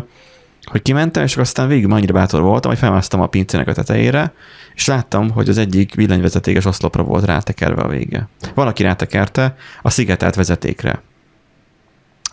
[0.64, 4.32] hogy kimentem, és aztán végül annyira bátor voltam, hogy felmásztam a pincének a tetejére,
[4.74, 8.28] és láttam, hogy az egyik villanyvezetékes oszlopra volt rátekerve a vége.
[8.54, 11.02] Valaki rátekerte a szigetelt vezetékre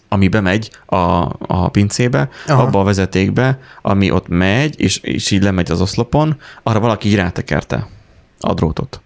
[0.07, 0.95] ami bemegy a,
[1.39, 2.61] a pincébe, Aha.
[2.61, 7.15] abba a vezetékbe, ami ott megy, és, és így lemegy az oszlopon, arra valaki így
[7.15, 7.87] rátekerte
[8.39, 9.01] a drótot.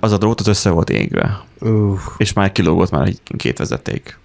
[0.00, 1.44] Az a drótot össze volt égve.
[1.60, 1.98] Uh.
[2.16, 4.18] És már kilógott már egy két vezeték.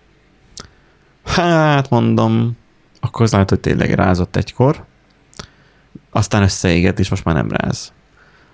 [1.26, 2.58] Hát mondom,
[3.00, 4.86] akkor az lehet, hogy tényleg rázott egykor,
[6.12, 7.94] aztán összeégett, és most már nem ráz.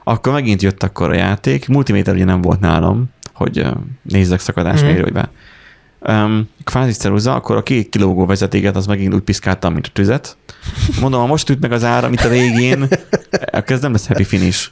[0.03, 3.67] Akkor megint jött akkor a játék, multiméter ugye nem volt nálam, hogy
[4.01, 5.21] nézzek szakadásmérőbe.
[5.21, 5.44] Mm
[6.07, 10.37] um, kvázi ceruza, akkor a két kilógó vezetéket az megint úgy piszkáltam, mint a tüzet.
[11.01, 12.87] Mondom, ha most üt meg az ára, mint a végén,
[13.51, 14.69] akkor ez nem lesz happy finish.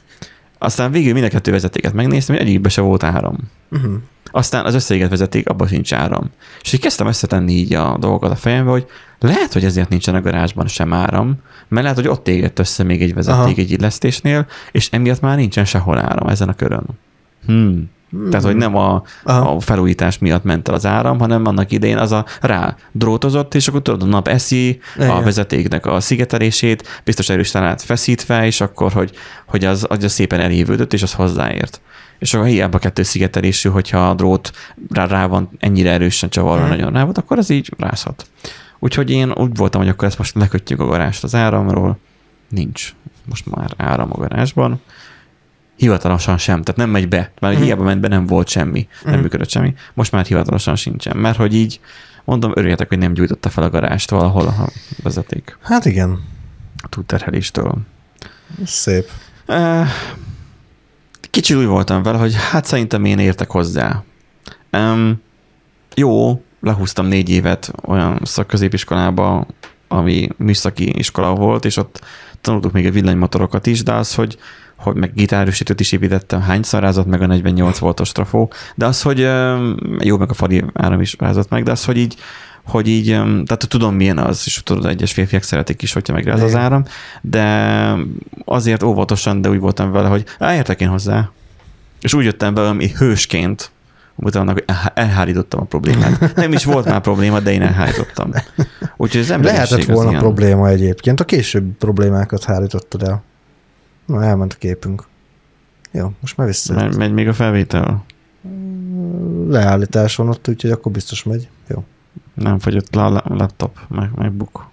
[0.58, 3.36] Aztán végül mind a kettő vezetéket megnéztem, hogy egyikbe se volt áram.
[3.70, 3.94] Uh-huh.
[4.30, 6.30] Aztán az összeégett vezeték, abban sincs áram.
[6.62, 8.86] És így kezdtem összetenni így a dolgokat a fejembe, hogy
[9.18, 11.36] lehet, hogy ezért nincsen a garázsban sem áram,
[11.68, 13.54] mert lehet, hogy ott égett össze még egy vezeték Aha.
[13.56, 16.86] egy illesztésnél, és emiatt már nincsen sehol áram ezen a körön.
[17.46, 17.90] Hmm.
[18.30, 22.12] Tehát, hogy nem a, a felújítás miatt ment el az áram, hanem annak idején az
[22.12, 25.10] a rá drótozott, és akkor tudod, a nap eszi Igen.
[25.10, 29.10] a vezetéknek a szigetelését, biztos erősen át feszítve, és akkor, hogy,
[29.46, 31.80] hogy az, az szépen elévődött, és az hozzáért.
[32.18, 34.52] És akkor hiába kettő szigetelésű, hogyha a drót
[34.90, 36.76] rá, rá van ennyire erősen csavarva, hmm.
[36.76, 38.26] nagyon rá volt, akkor az így rázhat.
[38.78, 41.98] Úgyhogy én úgy voltam, hogy akkor ezt most lekötjük a garást az áramról.
[42.48, 42.94] Nincs
[43.24, 44.80] most már áram a garázsban
[45.76, 47.32] hivatalosan sem, tehát nem megy be.
[47.40, 47.62] Már mm.
[47.62, 49.22] hiába ment be, nem volt semmi, nem mm.
[49.22, 49.74] működött semmi.
[49.94, 51.80] Most már hivatalosan sincsen, mert hogy így
[52.24, 54.68] mondom, örüljetek, hogy nem gyújtotta fel a garást valahol a
[55.02, 55.58] vezeték.
[55.62, 56.20] Hát igen.
[56.82, 57.78] A túlterheléstől.
[58.64, 59.10] Szép.
[61.30, 64.02] Kicsit úgy voltam vele, hogy hát szerintem én értek hozzá.
[64.72, 65.22] Um,
[65.94, 69.46] jó, lehúztam négy évet olyan szakközépiskolába,
[69.88, 72.04] ami műszaki iskola volt, és ott
[72.40, 74.38] tanultuk még a villanymotorokat is, de az, hogy
[74.76, 79.18] hogy meg gitárosítőt is építettem, hányszor rázott meg a 48 voltos trafó, de az, hogy
[79.98, 82.16] jó, meg a fali áram is rázott meg, de az, hogy így
[82.66, 83.06] hogy így,
[83.44, 86.84] tehát tudom milyen az, és tudod, egyes férfiak szeretik is, hogyha megráz az áram,
[87.20, 87.96] de
[88.44, 91.30] azért óvatosan, de úgy voltam vele, hogy értek én hozzá.
[92.00, 93.70] És úgy jöttem ami hősként,
[94.16, 94.64] utána, hogy
[94.94, 96.34] elhárítottam a problémát.
[96.34, 98.30] Nem is volt már probléma, de én elhárítottam.
[98.96, 100.22] Úgyhogy az Lehetett volna ilyen...
[100.22, 101.20] probléma egyébként.
[101.20, 103.22] A később problémákat hárítottad el.
[104.06, 105.04] Na, elment a képünk.
[105.90, 106.74] Jó, most már vissza.
[106.74, 108.04] Megy, megy még a felvétel?
[109.48, 111.48] Leállítás van ott, úgyhogy akkor biztos megy.
[111.68, 111.84] Jó.
[112.34, 114.66] Nem fogyott le a laptop, meg MacBook.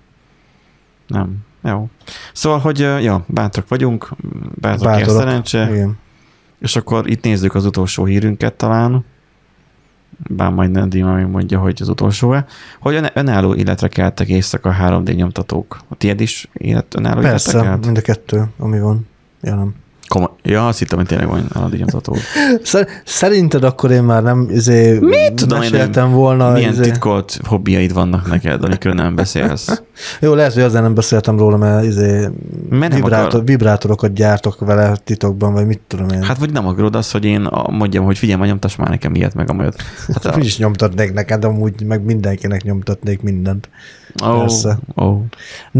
[1.07, 1.37] Nem.
[1.63, 1.89] Jó.
[2.33, 4.09] Szóval, hogy ja, bátrak vagyunk,
[4.55, 5.19] bátrak Bátorok.
[5.19, 5.69] szerencse.
[5.71, 5.97] Igen.
[6.59, 9.05] És akkor itt nézzük az utolsó hírünket talán.
[10.29, 12.45] Bár majd Dima még mondja, hogy az utolsó-e.
[12.79, 15.79] Hogy önálló életre keltek éjszaka 3D nyomtatók.
[15.87, 17.85] A tiéd is élet, önálló Persze, életre kelt?
[17.85, 19.07] mind a kettő, ami van.
[19.41, 19.75] Ja, nem.
[20.07, 20.29] Komoly.
[20.43, 22.15] Ja, azt hittem, hogy tényleg van aladinyomtató.
[23.05, 26.51] Szerinted akkor én már nem izé Mit tudom meséltem én, volna.
[26.51, 26.81] Milyen izé...
[26.81, 29.81] titkolt hobbiaid vannak neked, amikről nem beszélsz?
[30.19, 32.29] Jó, lehet, hogy azért nem beszéltem róla, mert izé
[32.69, 33.45] mert vibrátor, akar...
[33.45, 36.23] vibrátorokat gyártok vele titokban, vagy mit tudom én.
[36.23, 39.49] Hát vagy nem akarod azt, hogy én mondjam, hogy figyelj, nyomtass már nekem ilyet, meg
[39.49, 39.75] amelyet.
[40.13, 40.39] Hát a...
[40.39, 43.69] is nyomtatnék neked, amúgy meg mindenkinek nyomtatnék mindent.
[44.23, 44.79] Oh, Persze.
[44.95, 45.21] Oh.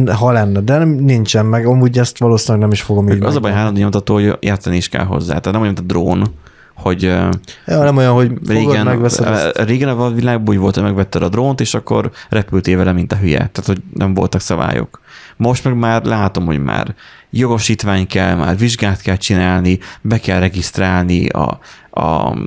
[0.06, 3.24] Ha lenne, de nem, nincsen meg, amúgy ezt valószínűleg nem is fogom így.
[3.24, 5.40] Az a baj, három nyomtató, hogy jártani is kell hozzá.
[5.40, 6.34] Tehát nem olyan, mint a drón,
[6.82, 7.30] hogy ja,
[7.66, 11.74] nem olyan, hogy régen, megveszed régen a világban úgy volt, hogy megvetted a drónt, és
[11.74, 13.38] akkor repültél vele, mint a hülye.
[13.38, 15.02] Tehát, hogy nem voltak szabályok.
[15.38, 16.96] Most meg már látom, hogy már
[17.30, 21.60] jogosítvány kell, már vizsgát kell csinálni, be kell regisztrálni a,
[21.92, 22.38] a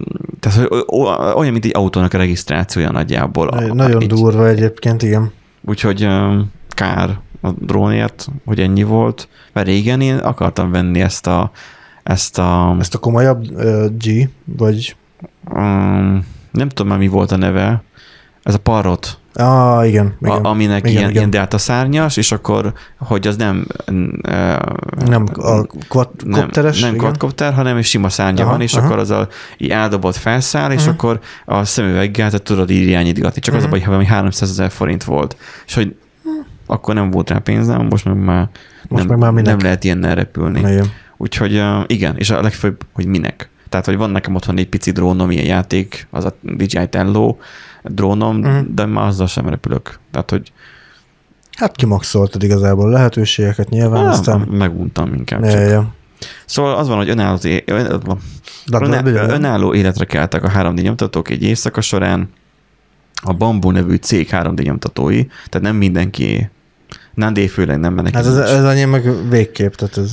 [0.40, 0.84] tehát hogy
[1.34, 3.48] olyan, mint egy autónak a regisztrációja nagyjából.
[3.48, 5.32] A, Nagyon a, durva egyébként, igen.
[5.60, 6.08] Úgyhogy
[6.68, 11.50] kár a drónért, hogy ennyi volt, mert régen én akartam venni ezt a
[12.04, 12.76] ezt a...
[12.80, 14.96] Ezt a komolyabb uh, G, vagy...
[15.54, 17.82] Um, nem tudom már mi volt a neve.
[18.42, 20.14] Ez a Parrot Ah, igen.
[20.20, 20.44] igen.
[20.44, 21.14] a, aminek igen, ilyen, igen.
[21.14, 27.52] ilyen delta szárnyas, és akkor, hogy az nem uh, Nem a quadcopteres, nem, nem quadcopter,
[27.54, 28.86] hanem egy sima szárnya Aha, van, és aha.
[28.86, 29.28] akkor az a
[29.58, 30.90] így eldobott felszáll, és Aha.
[30.90, 33.40] akkor a szemüveggel te tudod így irányítgatni.
[33.40, 33.70] Csak az a Mhm.
[33.70, 35.36] baj, hogy valami 300 ezer forint volt.
[35.66, 35.96] És hogy
[36.66, 38.48] akkor nem volt rá pénzem, most meg már,
[38.88, 39.46] Most nem, meg már minek?
[39.56, 40.58] nem lehet ilyennel repülni.
[40.58, 40.86] Igen.
[41.16, 43.48] Úgyhogy igen, és a legfőbb, hogy minek.
[43.68, 47.36] Tehát, hogy van nekem otthon egy pici drónom, ilyen játék, az a DJI Tello
[47.82, 48.74] drónom, Mhm.
[48.74, 49.98] de már azzal sem repülök.
[50.10, 50.52] Tehát, hogy
[51.56, 54.40] Hát kimaxoltad igazából lehetőségeket nyilván, ah, aztán...
[54.40, 55.42] meguntam inkább.
[55.42, 55.60] Csak.
[55.60, 55.94] ja.
[56.44, 57.38] Szóval az van, hogy önálló,
[59.28, 62.28] önálló életre keltek a 3D nyomtatók egy éjszaka során.
[63.22, 66.50] A Bamboo nevű cég 3D nyomtatói, tehát nem mindenki,
[67.14, 68.14] nem főleg nem mennek.
[68.14, 70.12] Hát ez, ez annyi meg végkép, tehát ez...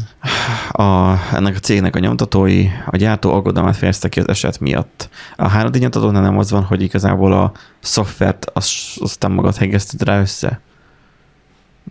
[0.71, 5.09] a, ennek a cégnek a nyomtatói, a gyártó aggodalmát fejezte ki az eset miatt.
[5.35, 10.19] A 3D nyomtatónál nem az van, hogy igazából a szoftvert azt, aztán magad hegeszted rá
[10.19, 10.59] össze.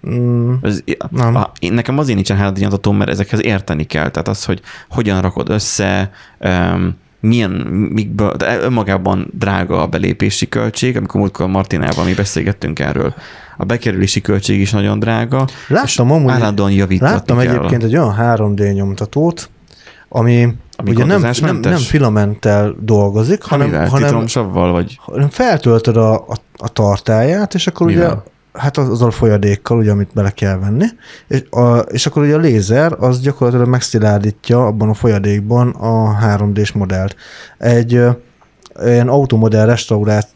[0.09, 1.35] Mm, Ez, Nem.
[1.37, 4.11] A, nekem azért nincsen 3D nyomtatóm, mert ezekhez érteni kell.
[4.11, 7.51] Tehát az, hogy hogyan rakod össze, um, milyen,
[7.93, 13.15] mikből, de önmagában drága a belépési költség, amikor múltkor Martinával mi beszélgettünk erről.
[13.57, 17.49] A bekerülési költség is nagyon drága, Láttam amúgy, állandóan javítani láttam kell.
[17.49, 19.51] egyébként egy olyan 3D nyomtatót,
[20.09, 23.89] ami, Ami ugye nem, nem, nem filamenttel dolgozik, hanem, Amivel?
[23.89, 28.11] hanem, Citromsavval, vagy hanem feltöltöd a, a, a tartályát, és akkor Mivel?
[28.11, 28.21] ugye
[28.53, 30.87] hát az, azzal a folyadékkal, ugye, amit bele kell venni,
[31.29, 36.73] és, a, és akkor ugye a lézer az gyakorlatilag megszilárdítja abban a folyadékban a 3D-s
[36.73, 37.17] modellt.
[37.59, 38.11] Egy ö,
[38.85, 40.29] ilyen automodell restaurát,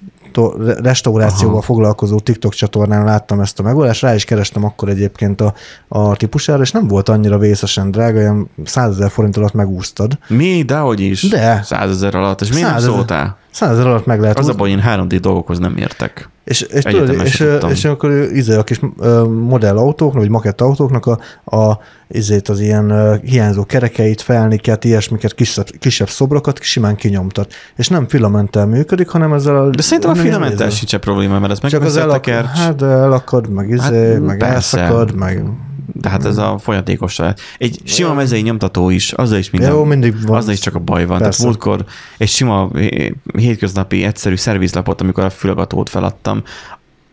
[0.83, 1.65] restaurációval Aha.
[1.65, 5.55] foglalkozó TikTok csatornán láttam ezt a megoldást, rá is kerestem akkor egyébként a,
[5.89, 10.19] a típusára, és nem volt annyira vészesen drága, olyan 100 ezer forint alatt megúsztad.
[10.29, 10.63] Mi?
[10.63, 11.29] Dehogy is.
[11.29, 11.61] De.
[11.63, 12.41] Százezer alatt.
[12.41, 12.95] És miért nem 100 ezer.
[12.95, 13.37] szóltál?
[13.55, 16.29] 100 ezer alatt meg lehet Az a baj, én 3D dolgokhoz nem értek.
[16.45, 17.71] És, és, tudod, és, tudtam.
[17.71, 18.81] és akkor izé, a kis
[19.29, 21.19] modellautóknak, vagy makettautóknak a,
[21.57, 21.79] a
[22.09, 27.53] izét az ilyen hiányzó kerekeit, felniket, ilyesmiket, kisebb, kisebb szobrokat simán kinyomtat.
[27.77, 29.71] És nem filamenttel működik, hanem ezzel a...
[29.71, 32.65] De szerintem a filamenttel sincs probléma, mert ez Csak az elak, megveszetteker.
[32.65, 34.79] hát elakad, meg izé, Hát, meg persze.
[34.81, 35.45] elszakad, meg...
[35.93, 37.41] De hát ez a folyatékos lehet.
[37.59, 39.71] Egy sima mezei nyomtató is, azzal is minden.
[39.71, 40.37] Jó, mindig van.
[40.37, 41.19] Azzal is csak a baj van.
[41.19, 41.39] Persze.
[41.39, 41.85] Tehát múltkor
[42.19, 42.71] egy sima
[43.37, 46.43] hétköznapi egyszerű szervizlapot, amikor a fülagatót feladtam,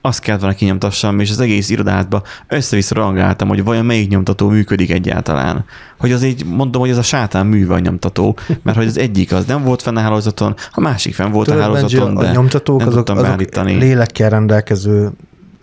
[0.01, 4.91] azt kellett volna kinyomtassam, és az egész irodátba össze-vissza rangáltam, hogy vajon melyik nyomtató működik
[4.91, 5.65] egyáltalán.
[5.99, 9.33] Hogy az így mondom, hogy ez a sátán műve a nyomtató, mert hogy az egyik
[9.33, 12.29] az nem volt fenn a hálózaton, a másik fenn volt Tudod, a Benji, hálózaton, de
[12.29, 13.73] a nyomtatók nem azok, tudtam azok beállítani.
[13.73, 15.11] lélekkel rendelkező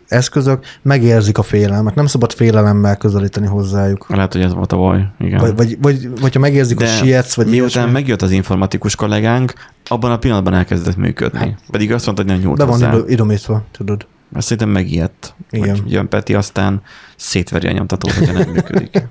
[0.08, 4.06] eszközök, megérzik a félelmet, nem szabad félelemmel közelíteni hozzájuk.
[4.08, 5.06] Lehet, hogy ez volt a baj.
[5.18, 5.38] Igen.
[5.38, 7.92] Vagy, vagy, vagy, vagy ha megérzik, hogy sietsz, vagy miután ilyesmi.
[7.92, 9.52] megjött az informatikus kollégánk,
[9.84, 11.56] abban a pillanatban elkezdett működni.
[11.70, 12.92] Pedig azt mondta, hogy nem nyúlt van hozzá.
[12.92, 14.06] idő- idomítva, tudod.
[14.34, 15.34] Azt szerintem megijedt.
[15.50, 15.76] Igen.
[15.80, 16.82] Hogy jön Peti, aztán
[17.16, 19.02] szétveri a nyomtatót, hogyha nem működik.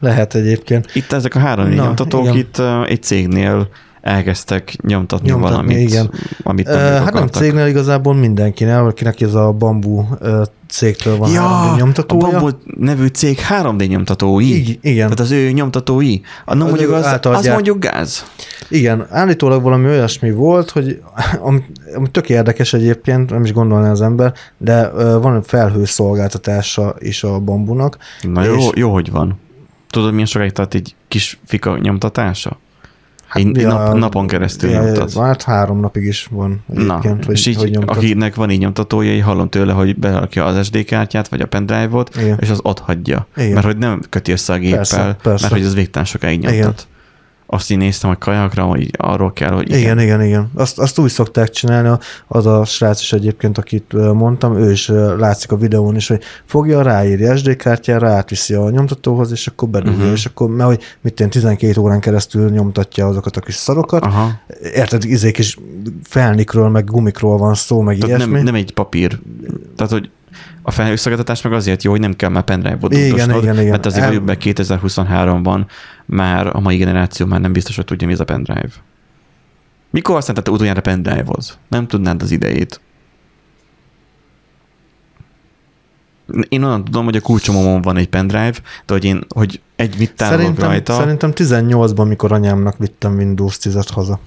[0.00, 0.90] Lehet egyébként.
[0.94, 2.36] Itt ezek a három Na, nyomtatók igen.
[2.36, 3.68] itt egy cégnél
[4.04, 6.10] elkezdtek nyomtatni, Nyomtatni, valamit, igen.
[6.42, 10.08] amit nem hát nem cégnél igazából mindenkinél, akinek ez a bambú
[10.68, 12.30] cégtől van Ja, három a nyomtatója.
[12.30, 14.44] Bamboo nevű cég 3D nyomtatói.
[14.54, 15.04] Így, igen.
[15.04, 16.18] Tehát az ő nyomtatói.
[16.44, 18.24] A, nem Az mondjuk az, az mondjuk gáz.
[18.68, 21.02] Igen, állítólag valami olyasmi volt, hogy
[21.46, 21.62] ami,
[21.94, 27.24] ami tök érdekes egyébként, nem is gondolná az ember, de uh, van egy felhőszolgáltatása is
[27.24, 27.98] a bambunak.
[28.22, 29.40] Na jó, És- jó, hogy van.
[29.90, 32.58] Tudod, milyen sokáig tart egy kis fika nyomtatása?
[33.34, 35.12] Egy Ja, nap, napon keresztül ja, nyomtat.
[35.14, 37.96] Hát három napig is van Na, hogy, és így, hogy nyomtat.
[37.96, 42.16] akinek van így nyomtatója, így hallom tőle, hogy berakja az SD kártyát, vagy a pendrive-ot,
[42.38, 43.26] és az ott hagyja.
[43.36, 43.52] Igen.
[43.52, 45.42] Mert hogy nem köti össze a géppel, Persze, persze.
[45.46, 46.58] mert hogy az végtelen sokáig nyomtat.
[46.58, 46.74] Igen.
[47.46, 50.22] Azt így néztem, hogy kajakra, hogy arról kell, hogy Igen, igen, igen.
[50.22, 50.50] igen.
[50.54, 54.88] Azt, azt úgy szokták csinálni, az a srác is egyébként, akit mondtam, ő is
[55.18, 59.98] látszik a videón is, hogy fogja, ráírja SD kártyára, átviszi a nyomtatóhoz, és akkor bedugja,
[59.98, 60.12] uh-huh.
[60.12, 64.30] és akkor, mert hogy mit én 12 órán keresztül nyomtatja azokat a kis szarokat, Aha.
[64.74, 65.58] érted, izék is
[66.02, 68.34] felnikről, meg gumikról van szó, meg Tehát ilyesmi.
[68.34, 69.18] nem, nem egy papír.
[69.76, 70.10] Tehát, hogy
[70.62, 73.66] a felhőszolgáltatás meg azért jó, hogy nem kell már pendrive-ot Igen, igen, igen.
[73.66, 75.66] mert azért vagyunk be 2023-ban
[76.06, 78.72] már a mai generáció már nem biztos, hogy tudja, mi ez a pendrive.
[79.90, 81.58] Mikor használtad utoljára pendrive-hoz?
[81.68, 82.80] Nem tudnád az idejét.
[86.48, 88.54] Én onnan tudom, hogy a kulcsomomon van egy pendrive,
[88.86, 93.58] de hogy én, hogy egy mit tárolok Szerintem, rajta, szerintem 18-ban, mikor anyámnak vittem Windows
[93.62, 94.20] 10-et haza.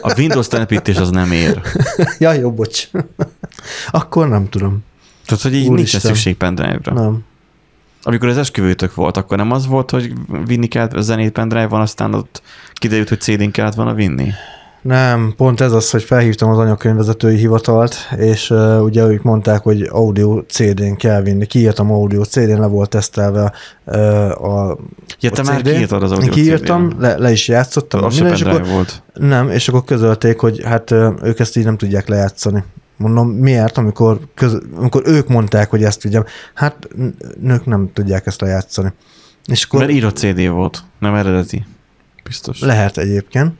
[0.00, 1.60] a Windows telepítés az nem ér.
[2.18, 2.88] ja, jó, bocs.
[3.90, 4.84] Akkor nem tudom.
[5.26, 6.00] Tehát, hogy így Úristen.
[6.00, 6.92] szükség pendrive-ra.
[6.92, 7.24] Nem.
[8.02, 10.12] Amikor az esküvőtök volt, akkor nem az volt, hogy
[10.46, 12.42] vinni kellett a zenét pendrive van, aztán ott
[12.74, 14.30] kiderült, hogy CD-n kellett volna vinni?
[14.82, 19.82] Nem, pont ez az, hogy felhívtam az anyakönyvvezetői hivatalt, és uh, ugye ők mondták, hogy
[19.90, 21.46] audio CD-n kell vinni.
[21.46, 23.52] Kiírtam audio CD-n, le volt tesztelve
[23.84, 23.96] uh,
[24.44, 24.78] a
[25.20, 27.00] Ja, te a már kiírtad az audio Kiírtam, CD-n.
[27.00, 28.04] le, le is játszottam.
[28.04, 29.02] Az minden, és akkor, volt.
[29.14, 32.64] nem, és akkor közölték, hogy hát ö, ők ezt így nem tudják lejátszani.
[32.96, 36.24] Mondom, miért, amikor, köz, amikor ők mondták, hogy ezt tudjam,
[36.54, 36.88] hát
[37.40, 38.92] nők nem tudják ezt lejátszani.
[39.46, 41.66] És akkor Mert írott CD volt, nem eredeti.
[42.24, 42.60] Biztos.
[42.60, 43.52] lehet egyébként.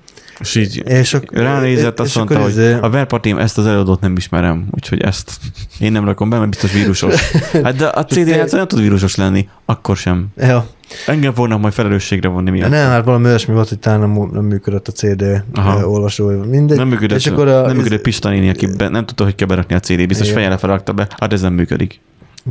[0.42, 4.00] És így És ak- ránézett, azt és mondta, hogy izé- a verpartím ezt az előadót
[4.00, 5.32] nem ismerem, úgyhogy ezt
[5.80, 7.14] én nem rakom be, mert biztos vírusos.
[7.64, 10.26] Hát de a CD játszó nem tud vírusos lenni, akkor sem.
[10.36, 10.66] Ja,
[11.06, 12.70] Engem fognak majd felelősségre vonni miatt.
[12.70, 15.24] nem, hát valami olyasmi volt, hogy talán nem, nem működött a CD
[15.54, 15.88] Aha.
[15.88, 16.76] olvasó, mindegy.
[16.76, 19.46] Nem működött, és akkor a, nem működött Pista néni, aki be, nem tudta, hogy kell
[19.48, 20.38] berakni a CD, biztos Igen.
[20.38, 22.00] fejjel felrakta be, hát ez nem működik.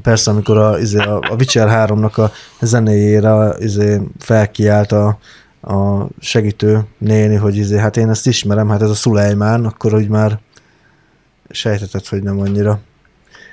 [0.01, 2.31] Persze, amikor a, izé, a, a Witcher 3-nak a
[2.65, 5.17] zenéjére izé, felkiált a,
[5.61, 10.07] a segítő néni, hogy izé, hát én ezt ismerem, hát ez a Szulejmán, akkor úgy
[10.07, 10.39] már
[11.49, 12.79] sejtetett, hogy nem annyira.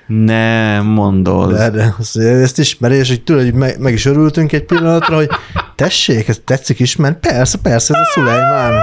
[0.07, 1.53] Nem mondod.
[1.53, 4.65] De, de azt mondja, ezt ismeri, és hogy tőle hogy meg, meg, is örültünk egy
[4.65, 5.29] pillanatra, hogy
[5.75, 7.19] tessék, ez tetszik ismerni?
[7.21, 8.81] Persze, persze, ez a Szulejmán.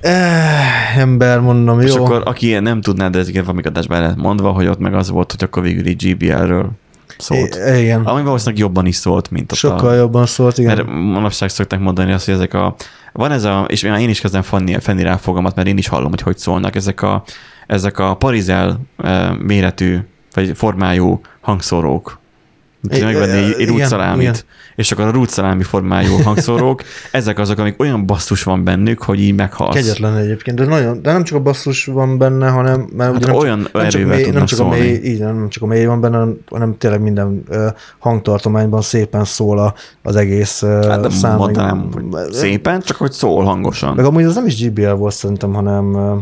[0.00, 1.86] Eh, ember, mondom, jó.
[1.86, 4.94] És akkor aki nem tudná, de ezeket valami adásban el lehet mondva, hogy ott meg
[4.94, 6.70] az volt, hogy akkor végül így GBL-ről
[7.18, 7.54] szólt.
[7.54, 8.04] I- igen.
[8.04, 9.94] Ami valószínűleg jobban is szólt, mint ott Sokkal a...
[9.94, 10.76] jobban szólt, igen.
[10.76, 12.74] Mert manapság szokták mondani azt, hogy ezek a...
[13.12, 13.64] Van ez a...
[13.68, 16.38] És én is kezdem fenni, fenni rá a fogamat, mert én is hallom, hogy hogy
[16.38, 16.76] szólnak.
[16.76, 17.22] Ezek a,
[17.66, 19.98] ezek a parizel eh, méretű,
[20.34, 22.19] vagy formájú hangszórók.
[22.88, 24.44] Ki megvenni egy, rútszalámit,
[24.76, 29.34] és akkor a rútszalámi formájú hangszórók, ezek azok, amik olyan basszus van bennük, hogy így
[29.34, 29.74] meghalsz.
[29.74, 33.26] Kegyetlen egyébként, de, nagyon, de nem csak a basszus van benne, hanem mert Hát ugye
[33.26, 35.84] nem, olyan csak, nem, csak mély, nem csak a mély, így, nem csak a mély
[35.84, 37.66] van benne, hanem- tényleg minden uh,
[37.98, 41.36] hangtartományban szépen szól a, az egész uh, Hát nem szám.
[41.36, 43.94] mondanám, hogy szépen, csak hogy szól hangosan.
[43.94, 46.18] Meg amúgy az nem is GBL volt szerintem, hanem uh,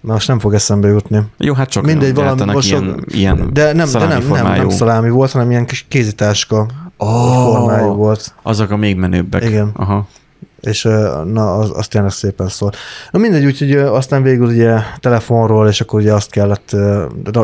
[0.00, 1.22] Na, most nem fog eszembe jutni.
[1.38, 4.60] Jó, hát csak Mindegy, valami most ilyen, ilyen De nem, de nem, nem, formájú.
[4.60, 7.44] nem szalámi volt, hanem ilyen kis kézitáska Oh.
[7.44, 8.34] formájú volt.
[8.42, 9.44] Azok a még menőbbek.
[9.44, 9.70] Igen.
[9.74, 10.06] Aha.
[10.60, 10.82] és
[11.32, 12.70] na, az, az tényleg szépen szól.
[13.10, 16.76] Na mindegy, úgyhogy aztán végül ugye telefonról, és akkor ugye azt kellett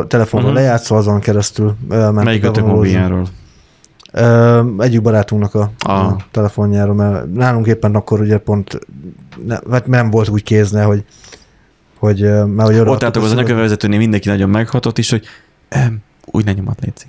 [0.07, 0.53] telefonról uh-huh.
[0.53, 2.73] lejátszva, azon keresztül ment Melyik downloadozni.
[2.73, 3.27] mobiljáról?
[4.77, 6.07] Egyik barátunknak a, Ah.
[6.07, 8.79] a telefonjáról, mert nálunk éppen akkor ugye pont
[9.45, 11.03] ne, hát nem volt úgy kézne, hogy
[11.99, 13.37] hogy, mert hogy Ott álltok az szöveget.
[13.37, 15.25] anyakönyvezetőnél mindenki nagyon meghatott is, hogy
[15.69, 17.05] em, úgy ne nyomat, Léci.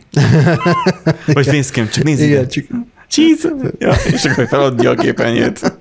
[1.33, 2.65] Vagy fénzkem, csak nézd Igen, csak,
[3.09, 3.49] Cheese!
[3.79, 5.79] Ja, és akkor feladja a képernyőt.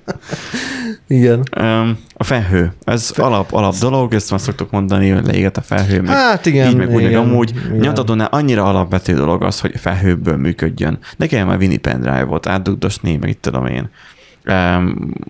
[1.08, 1.42] igen.
[1.60, 2.72] Um, a felhő.
[2.84, 6.68] Ez alap, alap dolog, ezt már szoktuk mondani, hogy leéget a felhő, meg Hát igen,
[6.70, 7.50] így, meg úgy, meg igen, amúgy.
[7.66, 7.76] igen.
[7.78, 10.98] Nyomtatónál annyira alapvető dolog az, hogy felhőből működjön.
[11.16, 13.90] Ne kell már vinni pendrive-ot, átdugdosni, meg itt tudom én.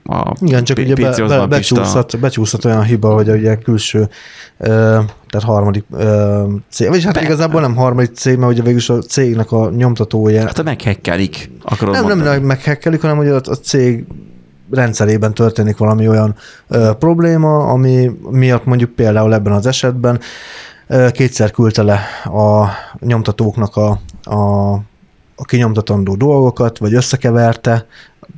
[0.05, 3.57] A Igen, csak ugye be, PC be, oszban Pista- becsúszhat, becsúszhat olyan hiba, hogy ugye
[3.57, 4.09] külső,
[4.59, 5.85] tehát harmadik
[6.71, 10.41] cég, vagyis hát Be- igazából nem harmadik cég, mert ugye végül a cégnek a nyomtatója,
[10.41, 12.37] Hát ha meghekkelik, akarod nem, nem, mondani.
[12.37, 14.05] nem meghekkelik, hanem hogy a, a cég
[14.71, 16.35] rendszerében történik valami olyan
[16.69, 20.21] ö, probléma, ami miatt mondjuk például ebben az esetben
[20.87, 22.69] ö, kétszer küldte le a
[23.01, 24.73] nyomtatóknak a, a,
[25.37, 27.87] a kinyomtatandó dolgokat, vagy összekeverte,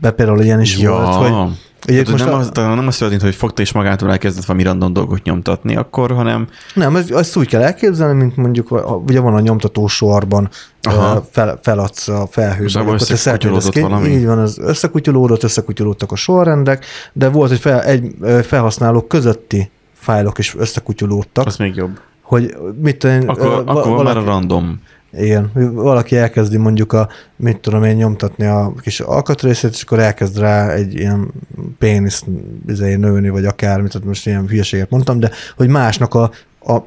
[0.00, 0.90] be például ilyen is ja.
[0.90, 1.50] volt, hogy
[1.88, 4.64] Ugye Tehát, most nem, a- az, nem az történt, hogy fogta és magától elkezdett valami
[4.64, 9.34] random dolgot nyomtatni akkor, hanem Nem, ez- ezt úgy kell elképzelni, mint mondjuk, ugye van
[9.34, 10.48] a nyomtató sorban,
[10.82, 11.24] Aha.
[11.30, 12.28] fel, feladsz a.
[12.64, 14.08] És abban akkor ezt ki- valami?
[14.08, 20.38] Így van, az összekutyulódott, összekutyulódtak a sorrendek, de volt, hogy fel, egy felhasználók közötti fájlok
[20.38, 21.98] is összekutyulódtak, az még jobb.
[22.22, 24.80] hogy mit tudom Akkor, ö, akkor valaki, már a random.
[25.12, 30.38] Igen, valaki elkezdi mondjuk a, mit tudom én, nyomtatni a kis alkatrészét, és akkor elkezd
[30.38, 31.30] rá egy ilyen
[31.78, 32.24] pénisz
[32.66, 36.30] izé, nőni, vagy akármit, tehát most ilyen hülyeséget mondtam, de hogy másnak a,
[36.60, 36.78] a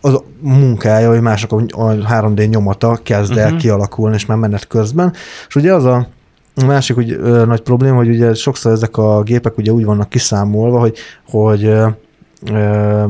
[0.00, 3.56] az a munkája, vagy másnak a, a 3D nyomata kezd el Mhm.
[3.58, 5.12] kialakulni, és már menet közben.
[5.48, 6.08] És ugye az a
[6.66, 10.78] másik úgy, ö, nagy probléma, hogy ugye sokszor ezek a gépek ugye úgy vannak kiszámolva,
[10.78, 10.96] hogy,
[11.28, 13.04] hogy ö,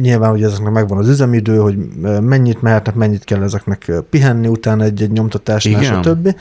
[0.00, 1.76] nyilván ugye ezeknek megvan az üzemidő, hogy
[2.20, 6.02] mennyit mehetnek, mennyit kell ezeknek pihenni utána egy-egy nyomtatásnál, Igen.
[6.02, 6.34] stb.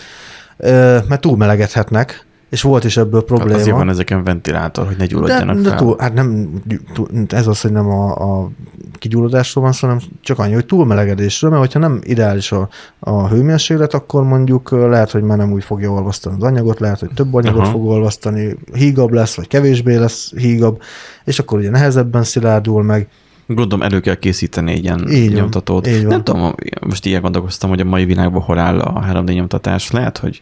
[1.08, 3.60] Mert túlmelegedhetnek, és volt is ebből Probléma.
[3.60, 5.78] Azért van ezeken ventilátor, hogy ne De, gyulladjanak de fel.
[5.78, 6.50] túl, hát nem,
[6.94, 8.50] túl, ez az, hogy nem a, a
[8.98, 13.94] kigyulladásról van szó, hanem csak annyi, hogy túlmelegedésről, mert hogyha nem ideális a, a hőmérséklet,
[13.94, 17.62] akkor mondjuk lehet, hogy már nem úgy fogja olvasztani az anyagot, lehet, hogy több anyagot
[17.62, 17.72] Aha.
[17.72, 20.82] fog olvasztani, hígabb lesz, vagy kevésbé lesz hígabb,
[21.24, 23.08] és akkor ugye nehezebben szilárdul meg.
[23.48, 25.88] Gondolom elő kell készíteni egy ilyen Így van, nyomtatót.
[25.88, 26.08] így van.
[26.08, 26.56] Nem tudom,
[26.88, 29.92] most ilyen gondolkoztam, hogy a mai világban hol áll a 3D nyomtatás.
[29.92, 30.42] Lehet, hogy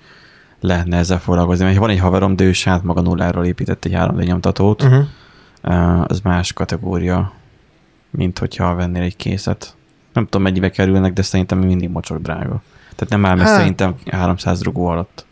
[0.60, 1.66] lehetne ezzel foglalkozni.
[1.66, 5.04] Mert van egy haverom, de ő saját maga nulláról épített egy 3D nyomtatót, Uh-huh.
[5.64, 7.32] uh, az más kategória,
[8.10, 9.76] mint hogyha vennél egy készet.
[10.14, 12.62] Nem tudom, mennyibe kerülnek, de szerintem mindig mocsok drága.
[12.96, 13.56] Tehát nem áll meg Hát.
[13.56, 15.26] szerintem 300 rugó alatt.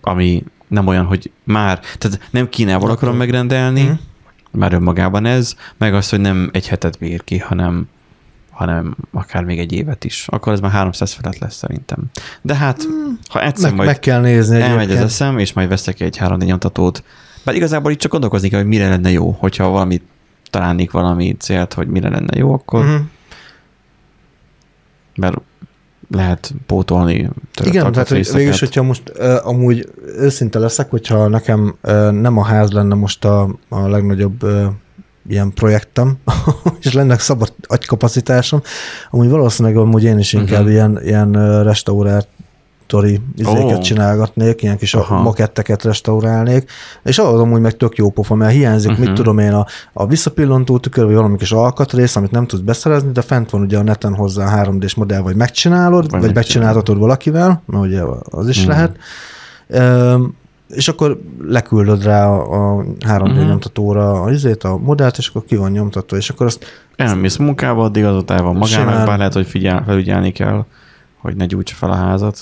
[0.00, 3.92] Ami nem olyan, hogy már, tehát nem Kínából akarom megrendelni, Mhm.
[4.56, 7.88] Már önmagában ez, meg az, hogy nem egy hetet bír ki, hanem
[8.50, 10.26] hanem akár még egy évet is.
[10.28, 12.04] Akkor ez már 300 felett lesz szerintem.
[12.42, 12.82] De hát,
[13.28, 13.76] ha egyszer Hmm.
[13.76, 15.04] Meg, majd meg kell nézni elmegy az egyébként.
[15.04, 17.04] eszem, és majd veszek egy 3D nyomtatót,
[17.44, 20.02] bár igazából itt csak gondolkozni kell, hogy mire lenne jó, hogyha valamit
[20.50, 23.00] találnék valami célt, hogy mire lenne jó, akkor, Uh-huh.
[25.16, 25.36] mert
[26.10, 27.30] lehet pótolni.
[27.64, 29.88] Igen, tehát hogy végülis, hogyha most uh, amúgy
[30.18, 34.64] őszinte leszek, hogyha nekem uh, nem a ház lenne most a, a legnagyobb uh,
[35.28, 36.16] ilyen projektem,
[36.80, 38.62] és lenne szabad agykapacitásom,
[39.10, 40.72] amúgy valószínűleg amúgy én is inkább uh-huh.
[40.72, 41.64] ilyen, ilyen uh,
[42.92, 43.80] restaurátori izéket Ó.
[43.80, 45.22] csinálgatnék, ilyen kis Aha.
[45.22, 46.70] Maketteket restaurálnék,
[47.04, 49.06] és ahhoz amúgy meg tök jó pofa, mert hiányzik, uh-huh.
[49.06, 53.12] mit tudom én, a, a visszapillantó tükör, vagy valami kis alkatrész, amit nem tudsz beszerezni,
[53.12, 56.98] de fent van ugye a neten hozzá a 3D-s modell, vagy megcsinálod, Vagy vagy, megcsináltatod
[56.98, 58.68] valakivel, mert ugye az is Mhm.
[58.68, 58.96] lehet,
[59.68, 60.34] Üm,
[60.68, 63.46] és akkor leküldöd rá a, a 3D Mhm.
[63.48, 66.64] nyomtatóra a, izét, a modellt, és akkor ki van nyomtatva, és akkor azt
[66.96, 70.64] Elmész munkába, addig azóta el van magának, bár lehet, hogy figyel, felügyelni kell,
[71.20, 72.38] hogy ne gyújtsa fel a házat.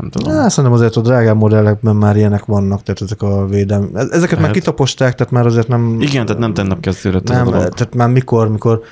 [0.00, 0.34] Nem tudom.
[0.34, 3.88] Ja, szerintem azért a drágább modellekben már ilyenek vannak, tehát ezek a védelmi.
[3.94, 4.56] Ezeket már Lehet.
[4.56, 5.96] kitaposták, tehát már azért nem...
[6.00, 7.68] Igen, tehát nem tegnap kezdődött a nem, dolog.
[7.68, 8.82] tehát már mikor, mikor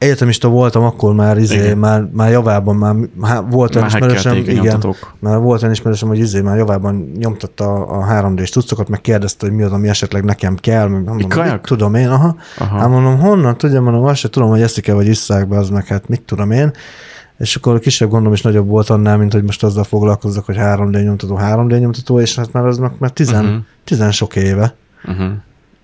[0.00, 1.78] egyetemista voltam, akkor már izé, Igen.
[1.78, 4.82] már, már javában, már, már volt olyan a igen,
[5.18, 9.56] már volt olyan ismerősöm, hogy izé már javában nyomtatta a 3D-s tucokat, meg kérdezte, hogy
[9.56, 12.36] mi az, ami esetleg nekem kell, meg mondom, tudom én, aha.
[12.58, 12.78] Aha.
[12.78, 15.86] Hát mondom, honnan tudja, mondom, azt se tudom, hogy eszik-e, vagy isszák be, az meg
[15.86, 16.72] hát mit tudom én.
[17.40, 21.04] És akkor kisebb gondom is nagyobb volt annál, mint hogy most azzal foglalkozzak, hogy 3D
[21.04, 23.60] nyomtató, 3D nyomtató, és hát már az meg már tizen, uh-huh.
[23.84, 24.74] tizen sok éve.
[25.04, 25.32] Uh-huh.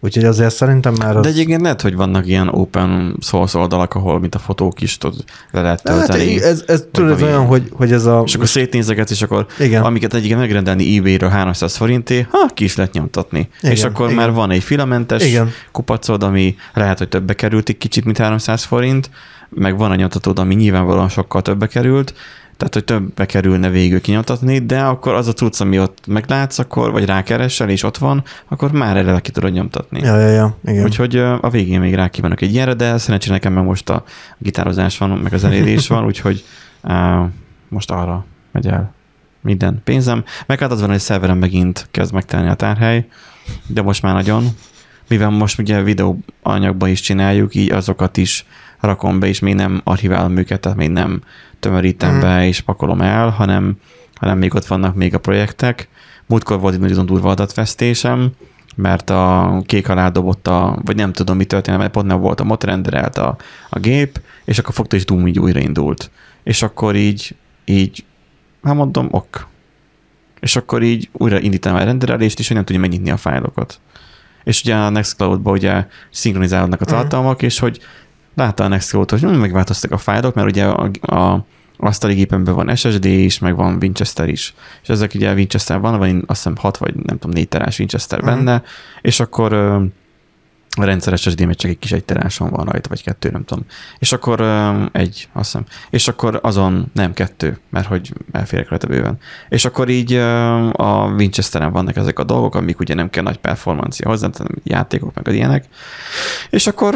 [0.07, 1.23] Úgyhogy azért szerintem már az...
[1.23, 5.25] De egyébként lehet, hogy vannak ilyen open source oldalak, ahol mint a fotók is tudod,
[5.51, 6.43] le lehet hát, tölteni.
[6.43, 8.23] ez, ez tudod, ez valami- olyan, hogy, hogy ez a...
[8.27, 9.83] és akkor szétnézegetsz, és akkor Igen.
[9.83, 13.49] amiket egyiket megrendelni eBay-ről 300 forinté, ha, ki is lehet nyomtatni.
[13.61, 14.17] Igen, és akkor igen.
[14.17, 15.51] már van egy filamentes Igen.
[15.73, 19.11] kupacod, ami lehet, hogy többe került egy kicsit, mint 300 forint,
[19.49, 22.15] meg van a nyomtatód, ami nyilvánvalóan sokkal többe került,
[22.57, 26.91] tehát, hogy többbe kerülne végül kinyomtatni, de akkor az a cucc, ami ott meglátsz, akkor,
[26.91, 30.01] vagy rákeresel, és ott van, akkor már eleve ki tudod nyomtatni.
[30.01, 30.85] Ja, ja, ja, igen.
[30.85, 34.05] Úgyhogy a végén még rákívánok egy ilyenre, de szerencsére nekem meg most a
[34.39, 36.45] gitározás van, meg az elérés van, úgyhogy
[36.83, 37.27] uh,
[37.69, 38.95] most arra megy el
[39.41, 40.25] minden pénzem.
[40.47, 43.07] Meg hát az van, hogy szerverem megint kezd megtelni a tárhely,
[43.67, 44.45] de most már nagyon,
[45.09, 48.47] mivel most ugye videóanyagban is csináljuk, így azokat is
[48.81, 51.23] rakom be, és még nem archiválom őket, tehát még nem
[51.61, 52.21] tömörítem Mhm.
[52.21, 53.77] be és pakolom el, hanem,
[54.15, 55.89] hanem még ott vannak még a projektek.
[56.27, 58.31] Múltkor volt egy nagyon durva adatvesztésem,
[58.77, 62.41] mert a kék alá dobott a, vagy nem tudom mi történt, mert pont nem volt
[62.41, 63.37] a mod, renderelt a,
[63.71, 66.11] a gép, és akkor fogta és Doom így újraindult.
[66.43, 67.35] És akkor így,
[67.65, 68.05] így,
[68.63, 69.47] hát mondom, ok.
[70.41, 73.81] És akkor így újra indítanám a renderelést, és hogy nem tudja megnyitni a fájlokat.
[74.45, 77.81] És ugye a Nextcloud-ba ugye szinkronizálódnak a tartalmak, és hogy
[78.37, 81.45] látta a Nextcloud, hogy hm, megváltoztak a fájlok, mert ugye a, a
[81.79, 84.55] asztali gépemben van SSD is, meg van Winchester is.
[84.83, 88.19] És ezek ugye Winchester van, van azt hiszem 6 vagy nem tudom 4 terás Winchester
[88.21, 88.27] Mhm.
[88.29, 88.63] benne,
[89.01, 89.81] és akkor
[90.77, 93.65] ö, a rendszer SSD csak egy kis egy teráson van rajta, vagy kettő, nem tudom.
[93.99, 94.41] És akkor
[94.93, 95.65] egy, azt hiszem.
[95.91, 99.19] És akkor azon nem kettő, mert hogy elférek rajta bőven.
[99.49, 100.13] És akkor így
[100.73, 105.15] a Winchesteren vannak ezek a dolgok, amik ugye nem kell nagy performancia hozzá, tehát játékok
[105.15, 105.65] meg az ilyenek.
[106.51, 106.95] És akkor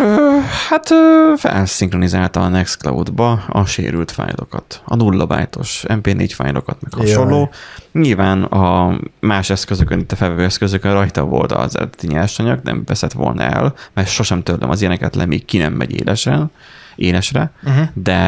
[0.69, 0.89] hát
[1.37, 7.39] felszinkronizálta a Nextcloud-ba a sérült fájlokat, a nulla bájtos MP4 fájlokat, meg hasonló.
[7.39, 7.49] Jaj.
[7.93, 13.13] Nyilván a más eszközökön, itt a felvevő eszközökön rajta volt az eredeti nyersanyag, nem veszett
[13.13, 16.51] volna el, mert sosem törlöm az ilyeneket le, míg ki nem megy élesen,
[16.97, 17.89] élesre, Uh-huh.
[17.95, 18.19] de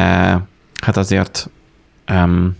[0.81, 1.49] hát azért
[2.11, 2.55] um,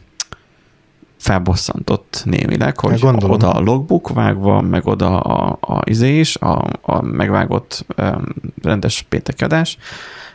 [1.23, 3.35] felbosszantott némileg, hogy gondolom.
[3.35, 8.23] oda a logbook vágva, meg oda a, a izé is, a, a megvágott um,
[8.61, 9.77] rendes péntekedás.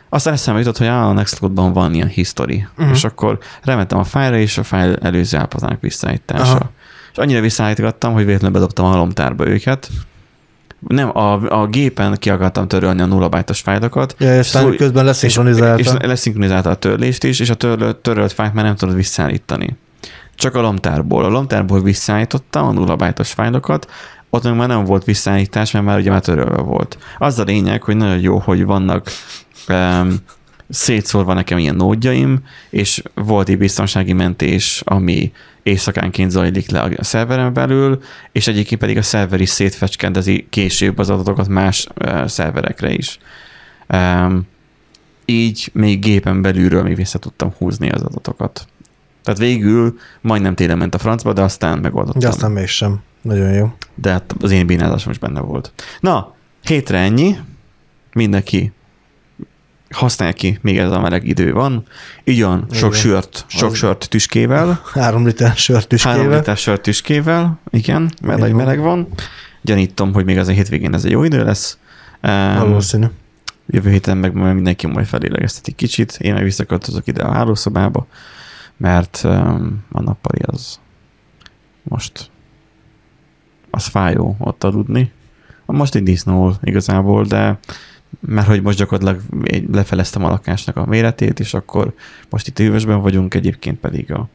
[0.09, 2.95] Aztán eszembe jutott, hogy á, a Nextcloud-ban van ilyen history, uh-huh.
[2.95, 6.51] és akkor rementem a fájlra, és a fájl előző állapotának visszaállítása.
[6.51, 6.71] Aha.
[7.11, 9.89] És annyira visszaállítgattam, hogy véletlenül bedobtam a halomtárba őket.
[10.87, 15.07] Nem, a, a gépen ki akartam törölni a nullabájtos fájlokat, Ja, és aztán Szó- közben
[15.07, 16.07] és, és leszinkronizálta.
[16.07, 19.77] leszinkronizálta a törlést is, és a törlött, törölt fájlt már nem tudod visszaállítani.
[20.39, 21.23] Csak a lomtárból.
[21.23, 23.91] A lomtárból visszaállítottam a nullabájtos fájlokat,
[24.29, 26.97] ott meg már nem volt visszaállítás, mert már ugye már törölve volt.
[27.17, 29.07] Az a lényeg, hogy nagyon jó, hogy vannak
[29.69, 30.15] um,
[30.69, 32.39] szétszórva nekem ilyen nódjaim,
[32.69, 35.31] és volt egy biztonsági mentés, ami
[35.63, 38.01] éjszakánként zajlik le a szerveren belül,
[38.31, 43.19] és egyébként pedig a szerver is szétfecskendezi később az adatokat más uh, szerverekre is.
[43.93, 44.47] Um,
[45.25, 48.67] így még gépen belülről még vissza tudtam húzni az adatokat.
[49.29, 52.19] Tehát végül majdnem télen ment a francba, de aztán megoldottam.
[52.21, 52.99] De aztán mégsem.
[53.21, 53.73] Nagyon jó.
[53.95, 55.71] De hát az én bénázásom is benne volt.
[55.99, 57.35] Na, hétre ennyi.
[58.13, 58.71] Mindenki
[59.89, 61.83] használja ki, még ez a meleg idő van.
[62.23, 63.01] Így van, sok Igen.
[63.01, 64.81] sört, sok Az- sört tüskével.
[64.93, 69.07] Három liter sört is Három liter sört tüskével, igen, mert nagy meleg van.
[69.61, 71.77] Gyanítom, hogy még az a hétvégén ez egy jó idő lesz.
[72.23, 73.05] Um, Valószínű.
[73.67, 76.17] jövő héten meg mindenki majd felélegezteti kicsit.
[76.19, 78.07] Én meg visszaköltözök ide a hálószobába,
[78.79, 80.79] mert um, a nappali az
[81.83, 82.29] most
[83.69, 85.11] az fájó ott aludni.
[85.65, 87.59] Most egy disznó igazából, de
[88.19, 89.21] mert hogy most gyakorlatilag
[89.71, 91.93] lefeleztem a lakásnak a méretét, és akkor
[92.29, 94.27] most itt hűvösben vagyunk, egyébként pedig a...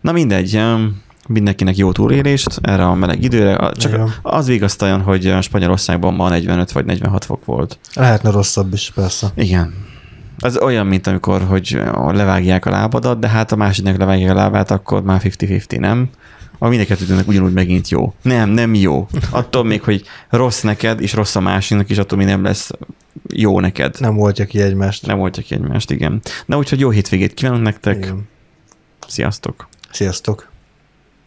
[0.00, 4.12] Na mindegy, em, mindenkinek jó túlélést erre a meleg időre, csak Igen.
[4.22, 7.78] az vigasztaljon, hogy Spanyolországban ma 45 vagy 46 fok volt.
[7.94, 9.28] Lehetne rosszabb is, persze.
[9.34, 9.85] Igen.
[10.38, 14.70] Ez olyan, mint amikor, hogy levágják a lábadat, de hát a másiknak levágják a lábát,
[14.70, 16.08] akkor már 50-50, nem?
[16.58, 18.14] A mindenkettőnek ugyanúgy megint jó.
[18.22, 19.08] Nem, nem jó.
[19.30, 22.70] Attól még, hogy rossz neked, és rossz a másiknak, és attól még nem lesz
[23.32, 23.96] jó neked.
[23.98, 25.06] Nem voltja ki egymást.
[25.06, 26.20] Nem voltak egymást, igen.
[26.46, 27.96] Na úgyhogy jó hétvégét kívánok nektek.
[27.96, 28.28] Igen.
[29.06, 29.68] Sziasztok!
[29.90, 30.54] Sziasztok.